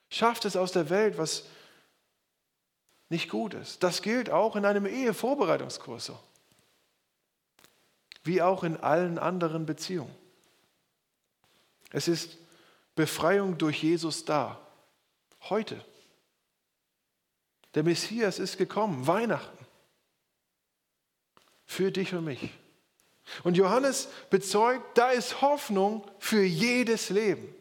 Schafft 0.09 0.45
es 0.45 0.57
aus 0.57 0.73
der 0.73 0.89
Welt, 0.91 1.19
was 1.19 1.45
nicht 3.11 3.29
gut 3.29 3.55
ist. 3.55 3.83
Das 3.83 4.01
gilt 4.01 4.31
auch 4.31 4.57
in 4.57 4.65
einem 4.65 4.87
Ehevorbereitungskurs 4.87 6.07
so. 6.07 6.19
Wie 8.23 8.41
auch 8.41 8.65
in 8.65 8.79
allen 8.79 9.19
anderen 9.19 9.67
Beziehungen. 9.67 10.15
Es 11.91 12.09
ist 12.09 12.39
Befreiung 12.95 13.59
durch 13.59 13.83
Jesus 13.83 14.25
da. 14.25 14.61
Heute. 15.51 15.85
Der 17.75 17.83
Messias 17.83 18.39
ist 18.39 18.57
gekommen, 18.57 19.07
Weihnachten. 19.07 19.59
Für 21.67 21.91
dich 21.91 22.15
und 22.15 22.25
mich. 22.25 22.51
Und 23.43 23.57
Johannes 23.57 24.09
bezeugt, 24.31 24.99
da 24.99 25.11
ist 25.11 25.41
Hoffnung 25.41 26.05
für 26.19 26.43
jedes 26.43 27.11
Leben. 27.11 27.55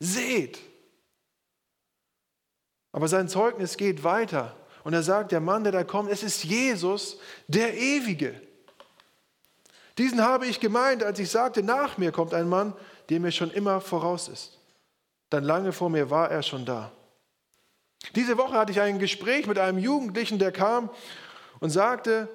Seht. 0.00 0.58
Aber 2.92 3.08
sein 3.08 3.28
Zeugnis 3.28 3.76
geht 3.76 4.04
weiter. 4.04 4.56
Und 4.82 4.92
er 4.92 5.02
sagt, 5.02 5.32
der 5.32 5.40
Mann, 5.40 5.64
der 5.64 5.72
da 5.72 5.84
kommt, 5.84 6.10
es 6.10 6.22
ist 6.22 6.44
Jesus, 6.44 7.18
der 7.48 7.74
Ewige. 7.76 8.40
Diesen 9.96 10.22
habe 10.22 10.46
ich 10.46 10.60
gemeint, 10.60 11.02
als 11.02 11.18
ich 11.18 11.30
sagte, 11.30 11.62
nach 11.62 11.96
mir 11.96 12.12
kommt 12.12 12.34
ein 12.34 12.48
Mann, 12.48 12.74
der 13.08 13.20
mir 13.20 13.32
schon 13.32 13.50
immer 13.50 13.80
voraus 13.80 14.28
ist. 14.28 14.58
Dann 15.30 15.44
lange 15.44 15.72
vor 15.72 15.88
mir 15.88 16.10
war 16.10 16.30
er 16.30 16.42
schon 16.42 16.66
da. 16.66 16.92
Diese 18.14 18.36
Woche 18.36 18.54
hatte 18.54 18.72
ich 18.72 18.80
ein 18.80 18.98
Gespräch 18.98 19.46
mit 19.46 19.58
einem 19.58 19.78
Jugendlichen, 19.78 20.38
der 20.38 20.52
kam 20.52 20.90
und 21.60 21.70
sagte, 21.70 22.28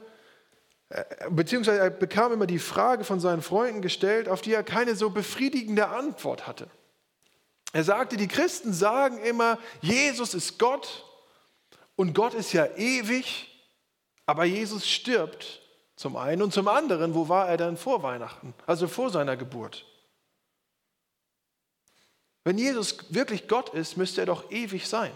äh, 0.90 1.04
beziehungsweise 1.30 1.80
er 1.80 1.90
bekam 1.90 2.34
immer 2.34 2.48
die 2.48 2.60
Frage 2.60 3.04
von 3.04 3.20
seinen 3.20 3.42
Freunden 3.42 3.82
gestellt, 3.82 4.28
auf 4.28 4.42
die 4.42 4.54
er 4.54 4.64
keine 4.64 4.96
so 4.96 5.10
befriedigende 5.10 5.88
Antwort 5.88 6.48
hatte. 6.48 6.68
Er 7.72 7.84
sagte, 7.84 8.18
die 8.18 8.28
Christen 8.28 8.74
sagen 8.74 9.20
immer, 9.20 9.60
Jesus 9.82 10.34
ist 10.34 10.58
Gott 10.58 11.06
und 11.96 12.16
Gott 12.16 12.34
ist 12.34 12.52
ja 12.54 12.66
ewig, 12.78 13.46
aber 14.26 14.46
Jesus 14.46 14.88
stirbt 14.88 15.62
zum 15.96 16.16
einen 16.16 16.42
und 16.42 16.54
zum 16.54 16.68
anderen, 16.68 17.14
wo 17.14 17.30
war 17.30 17.48
er 17.48 17.58
dann 17.58 17.78
vor 17.78 18.02
Weihnachten, 18.02 18.56
also 18.66 18.88
vor 18.88 19.12
seiner 19.12 19.38
Geburt? 19.38 19.86
Wenn 22.44 22.58
Jesus 22.58 23.14
wirklich 23.14 23.48
Gott 23.48 23.70
ist, 23.70 23.98
müsste 23.98 24.22
er 24.22 24.26
doch 24.26 24.50
ewig 24.50 24.88
sein. 24.88 25.12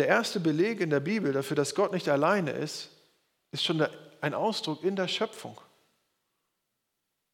Der 0.00 0.08
erste 0.08 0.40
Beleg 0.40 0.80
in 0.80 0.88
der 0.88 1.00
Bibel 1.00 1.30
dafür, 1.30 1.56
dass 1.56 1.74
Gott 1.74 1.92
nicht 1.92 2.08
alleine 2.08 2.52
ist, 2.52 2.88
ist 3.52 3.62
schon 3.62 3.86
ein 4.22 4.32
Ausdruck 4.32 4.82
in 4.82 4.96
der 4.96 5.08
Schöpfung, 5.08 5.60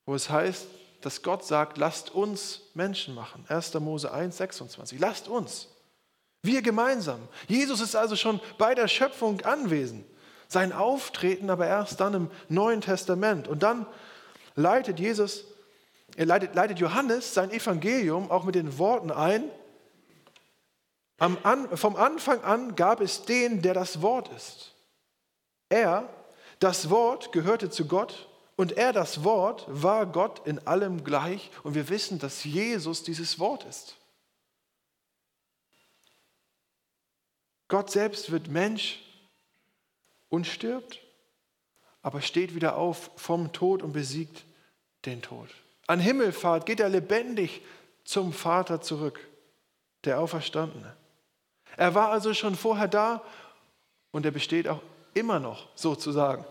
wo 0.05 0.17
es 0.17 0.29
heißt, 0.29 0.67
dass 1.01 1.23
Gott 1.23 1.45
sagt, 1.45 1.79
lasst 1.79 2.11
uns 2.11 2.63
Menschen 2.75 3.15
machen. 3.15 3.45
1. 3.47 3.73
Mose 3.75 4.13
1, 4.13 4.37
26. 4.37 4.99
Lasst 4.99 5.29
uns. 5.29 5.69
Wir 6.43 6.61
gemeinsam. 6.61 7.21
Jesus 7.47 7.81
ist 7.81 7.95
also 7.95 8.17
schon 8.17 8.41
bei 8.59 8.75
der 8.75 8.89
Schöpfung 8.89 9.43
anwesend. 9.43 10.05
Sein 10.49 10.73
Auftreten 10.73 11.51
aber 11.51 11.69
erst 11.69 12.01
dann 12.01 12.15
im 12.15 12.31
Neuen 12.49 12.81
Testament. 12.81 13.47
Und 13.47 13.63
dann 13.63 13.87
leitet 14.57 14.99
Jesus, 14.99 15.45
er 16.17 16.27
leitet, 16.27 16.57
leitet 16.57 16.81
Johannes 16.81 17.33
sein 17.33 17.53
Evangelium 17.53 18.29
auch 18.29 18.43
mit 18.43 18.57
den 18.57 18.77
Worten 18.77 19.13
ein, 19.13 19.53
an, 21.19 21.77
vom 21.77 21.97
Anfang 21.97 22.43
an 22.43 22.77
gab 22.77 23.01
es 23.01 23.23
den, 23.23 23.63
der 23.63 23.75
das 23.75 24.03
Wort 24.03 24.29
ist. 24.35 24.75
Er, 25.69 26.09
das 26.59 26.91
Wort, 26.91 27.33
gehörte 27.33 27.71
zu 27.71 27.87
Gott 27.87 28.29
und 28.57 28.73
er, 28.73 28.93
das 28.93 29.25
Wort, 29.25 29.65
war 29.69 30.07
Gott 30.07 30.47
in 30.47 30.67
allem 30.67 31.05
gleich. 31.05 31.51
Und 31.63 31.75
wir 31.75 31.89
wissen, 31.89 32.19
dass 32.19 32.45
Jesus 32.45 33.03
dieses 33.03 33.39
Wort 33.39 33.65
ist. 33.65 33.97
Gott 37.69 37.91
selbst 37.91 38.31
wird 38.31 38.49
Mensch 38.49 39.03
und 40.29 40.47
stirbt, 40.47 41.01
aber 42.03 42.21
steht 42.21 42.55
wieder 42.55 42.77
auf 42.77 43.11
vom 43.17 43.53
Tod 43.53 43.83
und 43.83 43.93
besiegt 43.93 44.45
den 45.05 45.21
Tod. 45.21 45.49
An 45.87 45.99
Himmelfahrt 45.99 46.67
geht 46.67 46.81
er 46.81 46.89
lebendig 46.89 47.63
zum 48.05 48.33
Vater 48.33 48.81
zurück, 48.81 49.21
der 50.05 50.21
Auferstandene. 50.21 50.97
Er 51.77 51.95
war 51.95 52.11
also 52.11 52.35
schon 52.35 52.55
vorher 52.55 52.89
da 52.89 53.23
und 54.11 54.25
er 54.25 54.33
besteht 54.33 54.69
auch 54.69 54.81
immer 55.15 55.39
noch 55.39 55.69
sozusagen. 55.75 56.45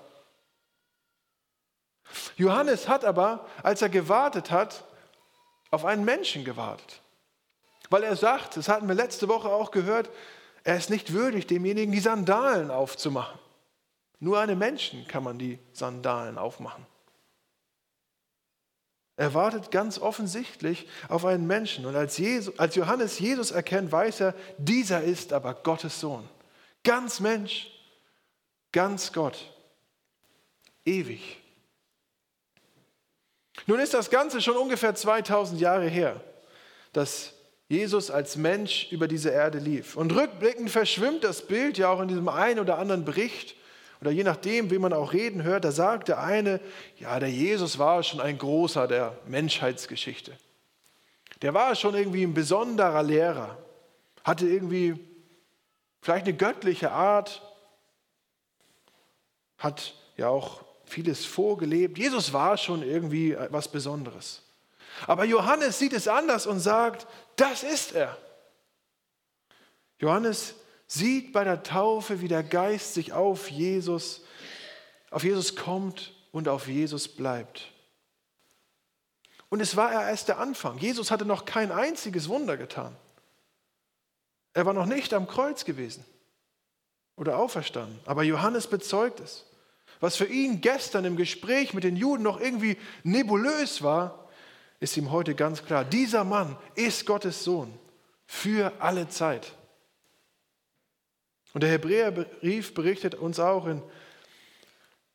Johannes 2.38 2.88
hat 2.88 3.06
aber, 3.06 3.46
als 3.64 3.82
er 3.82 3.90
gewartet 3.90 4.52
hat, 4.52 4.84
auf 5.72 5.86
einen 5.86 6.06
Menschen 6.06 6.44
gewartet. 6.44 7.02
Weil 7.90 8.04
er 8.04 8.16
sagt, 8.16 8.58
das 8.58 8.70
hatten 8.70 8.88
wir 8.88 8.96
letzte 8.96 9.28
Woche 9.28 9.50
auch 9.50 9.72
gehört, 9.72 10.10
er 10.64 10.78
ist 10.78 10.90
nicht 10.90 11.14
würdig, 11.14 11.48
demjenigen 11.48 11.92
die 11.92 12.00
Sandalen 12.00 12.72
aufzumachen. 12.72 13.40
Nur 14.20 14.40
einem 14.40 14.58
Menschen 14.58 15.08
kann 15.08 15.24
man 15.24 15.38
die 15.38 15.60
Sandalen 15.74 16.38
aufmachen. 16.38 16.86
Er 19.18 19.34
wartet 19.34 19.72
ganz 19.72 19.98
offensichtlich 19.98 20.88
auf 21.08 21.26
einen 21.26 21.48
Menschen. 21.48 21.86
Und 21.86 21.96
als, 21.96 22.18
Jesus, 22.18 22.58
als 22.60 22.76
Johannes 22.76 23.20
Jesus 23.20 23.52
erkennt, 23.52 23.92
weiß 23.92 24.20
er, 24.22 24.36
dieser 24.58 25.04
ist 25.04 25.32
aber 25.32 25.54
Gottes 25.54 26.00
Sohn. 26.00 26.28
Ganz 26.84 27.20
Mensch, 27.20 27.72
ganz 28.72 29.14
Gott, 29.14 29.52
ewig. 30.84 31.42
Nun 33.68 33.80
ist 33.80 33.94
das 33.94 34.10
Ganze 34.10 34.42
schon 34.42 34.58
ungefähr 34.58 34.94
2000 34.94 35.62
Jahre 35.62 35.88
her, 35.88 36.22
dass 36.92 37.34
Jesus 37.68 38.12
als 38.12 38.36
Mensch 38.36 38.92
über 38.92 39.08
diese 39.08 39.30
Erde 39.30 39.60
lief. 39.60 39.96
Und 39.96 40.14
rückblickend 40.14 40.70
verschwimmt 40.70 41.24
das 41.24 41.48
Bild 41.48 41.78
ja 41.78 41.90
auch 41.90 42.02
in 42.02 42.10
diesem 42.10 42.28
einen 42.28 42.60
oder 42.60 42.78
anderen 42.78 43.06
Bericht 43.06 43.56
oder 44.06 44.14
je 44.14 44.24
nachdem, 44.24 44.70
wie 44.70 44.78
man 44.78 44.94
auch 44.94 45.14
reden 45.14 45.42
hört, 45.42 45.66
da 45.66 45.72
sagt 45.72 46.10
der 46.10 46.22
eine, 46.22 46.62
ja, 47.00 47.20
der 47.20 47.32
Jesus 47.32 47.80
war 47.80 48.04
schon 48.04 48.22
ein 48.22 48.38
großer 48.38 48.88
der 48.88 49.18
Menschheitsgeschichte. 49.26 50.38
Der 51.42 51.56
war 51.56 51.74
schon 51.74 51.96
irgendwie 51.96 52.22
ein 52.22 52.36
besonderer 52.36 53.02
Lehrer, 53.02 53.58
hatte 54.24 54.48
irgendwie 54.48 55.00
vielleicht 56.04 56.28
eine 56.28 56.38
göttliche 56.38 56.92
Art, 56.92 57.42
hat 59.58 59.96
ja 60.18 60.30
auch 60.30 60.64
vieles 60.86 61.26
vorgelebt. 61.26 61.98
Jesus 61.98 62.32
war 62.32 62.58
schon 62.58 62.84
irgendwie 62.84 63.32
etwas 63.32 63.68
Besonderes. 63.70 64.44
Aber 65.08 65.26
Johannes 65.26 65.80
sieht 65.80 65.94
es 65.94 66.08
anders 66.08 66.46
und 66.46 66.60
sagt, 66.60 67.08
das 67.38 67.64
ist 67.64 67.96
er. 67.96 68.16
Johannes 69.98 70.54
sieht 70.88 71.34
bei 71.34 71.44
der 71.44 71.64
Taufe, 71.64 72.22
wie 72.22 72.28
der 72.28 72.44
Geist 72.44 72.94
sich 72.94 73.14
auf 73.14 73.50
Jesus, 73.50 74.22
auf 75.12 75.24
Jesus 75.24 75.56
kommt 75.56 76.14
und 76.32 76.48
auf 76.48 76.68
Jesus 76.68 77.08
bleibt. 77.08 77.72
Und 79.50 79.62
es 79.62 79.76
war 79.76 79.92
erst 79.92 80.28
der 80.28 80.40
Anfang. 80.40 80.78
Jesus 80.78 81.12
hatte 81.12 81.26
noch 81.26 81.46
kein 81.46 81.72
einziges 81.72 82.30
Wunder 82.30 82.58
getan. 82.58 82.96
Er 84.54 84.66
war 84.66 84.74
noch 84.74 84.86
nicht 84.86 85.14
am 85.14 85.28
Kreuz 85.28 85.66
gewesen 85.66 86.06
oder 87.16 87.38
auferstanden. 87.38 88.00
Aber 88.06 88.24
Johannes 88.24 88.68
bezeugt 88.68 89.20
es. 89.20 89.46
Was 90.00 90.16
für 90.16 90.26
ihn 90.26 90.62
gestern 90.62 91.06
im 91.06 91.16
Gespräch 91.16 91.74
mit 91.74 91.84
den 91.84 91.96
Juden 91.96 92.24
noch 92.24 92.40
irgendwie 92.40 92.78
nebulös 93.04 93.82
war, 93.82 94.28
ist 94.80 94.98
ihm 94.98 95.12
heute 95.12 95.36
ganz 95.36 95.64
klar. 95.64 95.86
Dieser 95.86 96.24
Mann 96.24 96.58
ist 96.76 97.06
Gottes 97.06 97.44
Sohn 97.44 97.74
für 98.26 98.74
alle 98.80 99.08
Zeit. 99.08 99.54
Und 101.56 101.62
der 101.62 101.72
Hebräerbrief 101.72 102.74
berichtet 102.74 103.16
uns 103.16 103.40
auch 103.40 103.66
in 103.66 103.82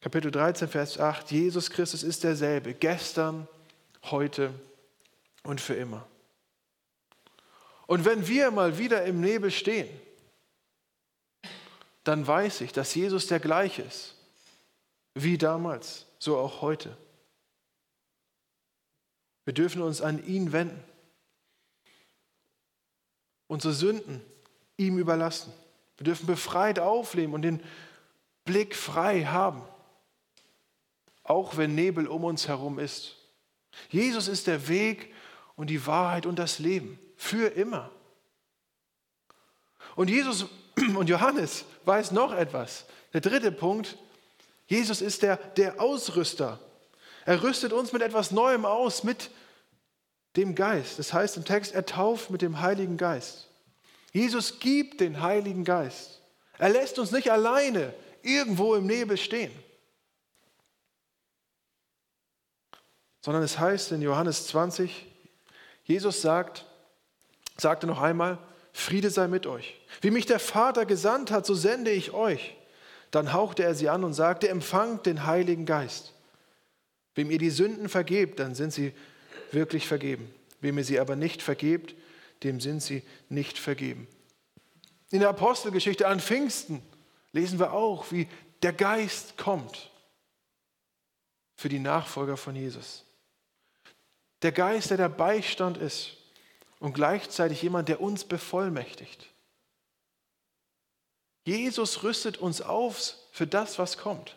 Kapitel 0.00 0.30
13, 0.30 0.68
Vers 0.68 0.98
8, 0.98 1.30
Jesus 1.30 1.68
Christus 1.68 2.02
ist 2.02 2.24
derselbe, 2.24 2.72
gestern, 2.72 3.46
heute 4.04 4.54
und 5.42 5.60
für 5.60 5.74
immer. 5.74 6.08
Und 7.86 8.06
wenn 8.06 8.26
wir 8.26 8.50
mal 8.52 8.78
wieder 8.78 9.04
im 9.04 9.20
Nebel 9.20 9.50
stehen, 9.50 9.86
dann 12.04 12.26
weiß 12.26 12.62
ich, 12.62 12.72
dass 12.72 12.94
Jesus 12.94 13.26
der 13.26 13.40
gleiche 13.40 13.82
ist, 13.82 14.14
wie 15.12 15.36
damals, 15.36 16.06
so 16.18 16.38
auch 16.38 16.62
heute. 16.62 16.96
Wir 19.44 19.52
dürfen 19.52 19.82
uns 19.82 20.00
an 20.00 20.26
ihn 20.26 20.52
wenden, 20.52 20.82
unsere 23.46 23.74
Sünden 23.74 24.22
ihm 24.78 24.96
überlassen. 24.96 25.52
Wir 26.00 26.04
dürfen 26.04 26.26
befreit 26.26 26.78
aufleben 26.78 27.34
und 27.34 27.42
den 27.42 27.62
Blick 28.46 28.74
frei 28.74 29.24
haben, 29.24 29.60
auch 31.24 31.58
wenn 31.58 31.74
Nebel 31.74 32.06
um 32.06 32.24
uns 32.24 32.48
herum 32.48 32.78
ist. 32.78 33.16
Jesus 33.90 34.26
ist 34.26 34.46
der 34.46 34.66
Weg 34.68 35.12
und 35.56 35.68
die 35.68 35.86
Wahrheit 35.86 36.24
und 36.24 36.38
das 36.38 36.58
Leben 36.58 36.98
für 37.18 37.48
immer. 37.48 37.90
Und 39.94 40.08
Jesus 40.08 40.46
und 40.96 41.10
Johannes 41.10 41.66
weiß 41.84 42.12
noch 42.12 42.32
etwas. 42.32 42.86
Der 43.12 43.20
dritte 43.20 43.52
Punkt, 43.52 43.98
Jesus 44.68 45.02
ist 45.02 45.20
der, 45.20 45.36
der 45.36 45.82
Ausrüster. 45.82 46.58
Er 47.26 47.42
rüstet 47.42 47.74
uns 47.74 47.92
mit 47.92 48.00
etwas 48.00 48.30
Neuem 48.30 48.64
aus, 48.64 49.04
mit 49.04 49.30
dem 50.36 50.54
Geist. 50.54 50.98
Das 50.98 51.12
heißt 51.12 51.36
im 51.36 51.44
Text, 51.44 51.74
er 51.74 51.84
tauft 51.84 52.30
mit 52.30 52.40
dem 52.40 52.62
Heiligen 52.62 52.96
Geist. 52.96 53.49
Jesus 54.12 54.58
gibt 54.58 55.00
den 55.00 55.20
Heiligen 55.20 55.64
Geist. 55.64 56.20
Er 56.58 56.70
lässt 56.70 56.98
uns 56.98 57.12
nicht 57.12 57.30
alleine 57.30 57.94
irgendwo 58.22 58.74
im 58.74 58.86
Nebel 58.86 59.16
stehen, 59.16 59.52
sondern 63.22 63.42
es 63.42 63.58
heißt 63.58 63.92
in 63.92 64.02
Johannes 64.02 64.46
20, 64.48 65.06
Jesus 65.84 66.22
sagt, 66.22 66.66
sagte 67.56 67.86
noch 67.86 68.00
einmal, 68.00 68.38
Friede 68.72 69.10
sei 69.10 69.26
mit 69.26 69.46
euch. 69.46 69.80
Wie 70.00 70.10
mich 70.10 70.26
der 70.26 70.38
Vater 70.38 70.86
gesandt 70.86 71.30
hat, 71.30 71.46
so 71.46 71.54
sende 71.54 71.90
ich 71.90 72.12
euch. 72.12 72.56
Dann 73.10 73.32
hauchte 73.32 73.64
er 73.64 73.74
sie 73.74 73.88
an 73.88 74.04
und 74.04 74.14
sagte, 74.14 74.48
empfangt 74.48 75.06
den 75.06 75.26
Heiligen 75.26 75.66
Geist. 75.66 76.12
Wem 77.14 77.30
ihr 77.30 77.38
die 77.38 77.50
Sünden 77.50 77.88
vergebt, 77.88 78.38
dann 78.38 78.54
sind 78.54 78.72
sie 78.72 78.92
wirklich 79.50 79.88
vergeben. 79.88 80.32
Wem 80.60 80.78
ihr 80.78 80.84
sie 80.84 81.00
aber 81.00 81.16
nicht 81.16 81.42
vergebt, 81.42 81.94
dem 82.42 82.60
sind 82.60 82.80
sie 82.80 83.02
nicht 83.28 83.58
vergeben. 83.58 84.06
In 85.10 85.20
der 85.20 85.28
Apostelgeschichte 85.28 86.06
an 86.06 86.20
Pfingsten 86.20 86.82
lesen 87.32 87.58
wir 87.58 87.72
auch, 87.72 88.10
wie 88.12 88.28
der 88.62 88.72
Geist 88.72 89.36
kommt 89.36 89.90
für 91.56 91.68
die 91.68 91.78
Nachfolger 91.78 92.36
von 92.36 92.56
Jesus. 92.56 93.04
Der 94.42 94.52
Geist, 94.52 94.90
der 94.90 94.96
der 94.96 95.08
Beistand 95.08 95.76
ist 95.76 96.16
und 96.78 96.94
gleichzeitig 96.94 97.60
jemand, 97.60 97.88
der 97.88 98.00
uns 98.00 98.24
bevollmächtigt. 98.24 99.26
Jesus 101.44 102.02
rüstet 102.02 102.38
uns 102.38 102.62
auf 102.62 103.14
für 103.32 103.46
das, 103.46 103.78
was 103.78 103.98
kommt. 103.98 104.36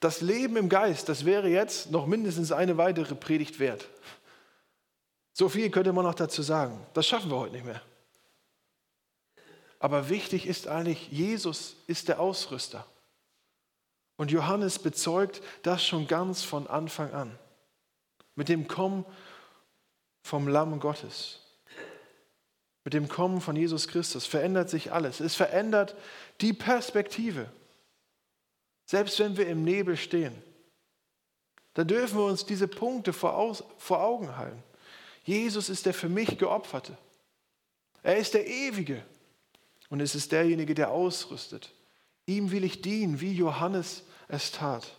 Das 0.00 0.20
Leben 0.20 0.56
im 0.56 0.68
Geist, 0.68 1.08
das 1.08 1.24
wäre 1.24 1.48
jetzt 1.48 1.90
noch 1.90 2.06
mindestens 2.06 2.52
eine 2.52 2.76
weitere 2.76 3.14
Predigt 3.14 3.58
wert. 3.58 3.88
So 5.34 5.48
viel 5.48 5.68
könnte 5.70 5.92
man 5.92 6.04
noch 6.04 6.14
dazu 6.14 6.42
sagen. 6.42 6.86
Das 6.94 7.06
schaffen 7.06 7.28
wir 7.28 7.36
heute 7.36 7.54
nicht 7.54 7.66
mehr. 7.66 7.82
Aber 9.80 10.08
wichtig 10.08 10.46
ist 10.46 10.68
eigentlich, 10.68 11.10
Jesus 11.10 11.76
ist 11.88 12.08
der 12.08 12.20
Ausrüster. 12.20 12.86
Und 14.16 14.30
Johannes 14.30 14.78
bezeugt 14.78 15.42
das 15.62 15.84
schon 15.84 16.06
ganz 16.06 16.42
von 16.42 16.68
Anfang 16.68 17.12
an. 17.12 17.36
Mit 18.36 18.48
dem 18.48 18.68
Kommen 18.68 19.04
vom 20.22 20.46
Lamm 20.46 20.78
Gottes. 20.78 21.40
Mit 22.84 22.94
dem 22.94 23.08
Kommen 23.08 23.40
von 23.40 23.56
Jesus 23.56 23.88
Christus 23.88 24.26
verändert 24.26 24.70
sich 24.70 24.92
alles. 24.92 25.18
Es 25.18 25.34
verändert 25.34 25.96
die 26.40 26.52
Perspektive. 26.52 27.50
Selbst 28.86 29.18
wenn 29.18 29.36
wir 29.36 29.48
im 29.48 29.64
Nebel 29.64 29.96
stehen, 29.96 30.40
da 31.72 31.82
dürfen 31.82 32.18
wir 32.18 32.26
uns 32.26 32.46
diese 32.46 32.68
Punkte 32.68 33.12
vor, 33.12 33.36
Augen 33.90 34.36
halten. 34.36 34.62
Jesus 35.24 35.68
ist 35.68 35.86
der 35.86 35.94
für 35.94 36.08
mich 36.08 36.38
geopferte. 36.38 36.96
Er 38.02 38.16
ist 38.16 38.34
der 38.34 38.46
Ewige 38.46 39.02
und 39.88 40.00
es 40.00 40.14
ist 40.14 40.32
derjenige, 40.32 40.74
der 40.74 40.90
ausrüstet. 40.90 41.72
Ihm 42.26 42.50
will 42.50 42.64
ich 42.64 42.82
dienen, 42.82 43.20
wie 43.20 43.32
Johannes 43.32 44.04
es 44.28 44.52
tat. 44.52 44.96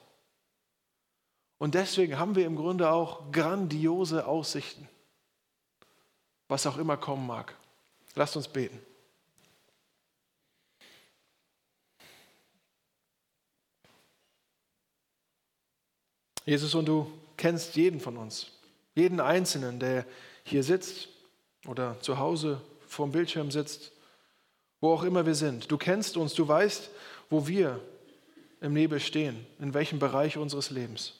Und 1.57 1.75
deswegen 1.75 2.17
haben 2.17 2.35
wir 2.35 2.45
im 2.45 2.55
Grunde 2.55 2.91
auch 2.91 3.31
grandiose 3.31 4.27
Aussichten, 4.27 4.89
was 6.47 6.67
auch 6.67 6.77
immer 6.77 6.97
kommen 6.97 7.25
mag. 7.25 7.55
Lasst 8.15 8.35
uns 8.35 8.47
beten. 8.47 8.79
Jesus, 16.45 16.75
und 16.75 16.85
du 16.85 17.11
kennst 17.37 17.75
jeden 17.75 17.99
von 17.99 18.17
uns. 18.17 18.54
Jeden 18.95 19.19
Einzelnen, 19.19 19.79
der 19.79 20.05
hier 20.43 20.63
sitzt 20.63 21.09
oder 21.67 21.99
zu 21.99 22.17
Hause 22.17 22.61
vorm 22.87 23.11
Bildschirm 23.11 23.51
sitzt, 23.51 23.91
wo 24.79 24.93
auch 24.93 25.03
immer 25.03 25.25
wir 25.25 25.35
sind. 25.35 25.69
Du 25.69 25.77
kennst 25.77 26.15
uns, 26.15 26.33
du 26.33 26.47
weißt, 26.47 26.89
wo 27.29 27.47
wir 27.47 27.81
im 28.61 28.73
Nebel 28.73 29.01
stehen, 29.01 29.45
in 29.59 29.73
welchem 29.73 29.99
Bereich 29.99 30.37
unseres 30.37 30.69
Lebens. 30.69 31.13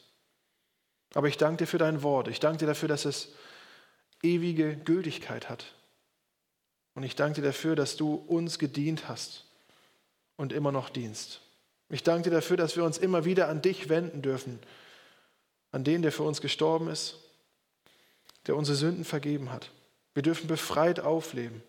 Aber 1.13 1.27
ich 1.27 1.37
danke 1.37 1.63
dir 1.63 1.67
für 1.67 1.77
dein 1.77 2.01
Wort. 2.01 2.29
Ich 2.29 2.39
danke 2.39 2.59
dir 2.59 2.67
dafür, 2.67 2.87
dass 2.87 3.05
es 3.05 3.33
ewige 4.23 4.77
Gültigkeit 4.77 5.49
hat. 5.49 5.65
Und 6.93 7.03
ich 7.03 7.15
danke 7.15 7.41
dir 7.41 7.47
dafür, 7.47 7.75
dass 7.75 7.97
du 7.97 8.15
uns 8.15 8.57
gedient 8.57 9.09
hast 9.09 9.45
und 10.37 10.53
immer 10.53 10.71
noch 10.71 10.89
dienst. 10.89 11.41
Ich 11.89 12.03
danke 12.03 12.29
dir 12.29 12.35
dafür, 12.35 12.57
dass 12.57 12.77
wir 12.77 12.85
uns 12.85 12.97
immer 12.97 13.25
wieder 13.25 13.49
an 13.49 13.61
dich 13.61 13.89
wenden 13.89 14.21
dürfen, 14.21 14.59
an 15.71 15.83
den, 15.83 16.01
der 16.01 16.13
für 16.13 16.23
uns 16.23 16.39
gestorben 16.39 16.87
ist 16.87 17.24
der 18.47 18.55
unsere 18.55 18.77
Sünden 18.77 19.05
vergeben 19.05 19.51
hat. 19.51 19.71
Wir 20.13 20.23
dürfen 20.23 20.47
befreit 20.47 20.99
aufleben. 20.99 21.61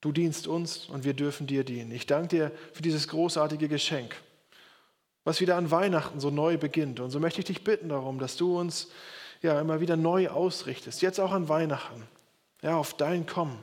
Du 0.00 0.12
dienst 0.12 0.46
uns 0.46 0.86
und 0.86 1.04
wir 1.04 1.14
dürfen 1.14 1.46
dir 1.46 1.64
dienen. 1.64 1.90
Ich 1.90 2.06
danke 2.06 2.28
dir 2.28 2.52
für 2.72 2.82
dieses 2.82 3.08
großartige 3.08 3.68
Geschenk, 3.68 4.14
was 5.24 5.40
wieder 5.40 5.56
an 5.56 5.70
Weihnachten 5.70 6.20
so 6.20 6.30
neu 6.30 6.58
beginnt. 6.58 7.00
Und 7.00 7.10
so 7.10 7.18
möchte 7.18 7.40
ich 7.40 7.46
dich 7.46 7.64
bitten 7.64 7.88
darum, 7.88 8.18
dass 8.18 8.36
du 8.36 8.58
uns 8.58 8.88
ja 9.42 9.60
immer 9.60 9.80
wieder 9.80 9.96
neu 9.96 10.28
ausrichtest, 10.28 11.02
jetzt 11.02 11.18
auch 11.18 11.32
an 11.32 11.48
Weihnachten, 11.48 12.06
ja, 12.62 12.76
auf 12.76 12.94
dein 12.94 13.26
Kommen. 13.26 13.62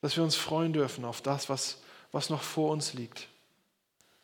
Dass 0.00 0.16
wir 0.16 0.24
uns 0.24 0.36
freuen 0.36 0.72
dürfen 0.72 1.04
auf 1.04 1.20
das, 1.22 1.48
was, 1.48 1.82
was 2.10 2.30
noch 2.30 2.42
vor 2.42 2.72
uns 2.72 2.94
liegt. 2.94 3.28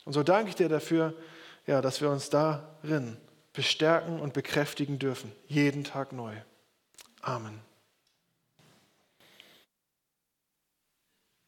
Und 0.04 0.12
so 0.12 0.22
danke 0.22 0.50
ich 0.50 0.56
dir 0.56 0.68
dafür, 0.68 1.14
ja, 1.66 1.80
dass 1.82 2.00
wir 2.00 2.10
uns 2.10 2.30
darin 2.30 3.16
bestärken 3.56 4.20
und 4.20 4.34
bekräftigen 4.34 5.00
dürfen, 5.00 5.32
jeden 5.48 5.82
Tag 5.82 6.12
neu. 6.12 6.36
Amen. 7.22 7.65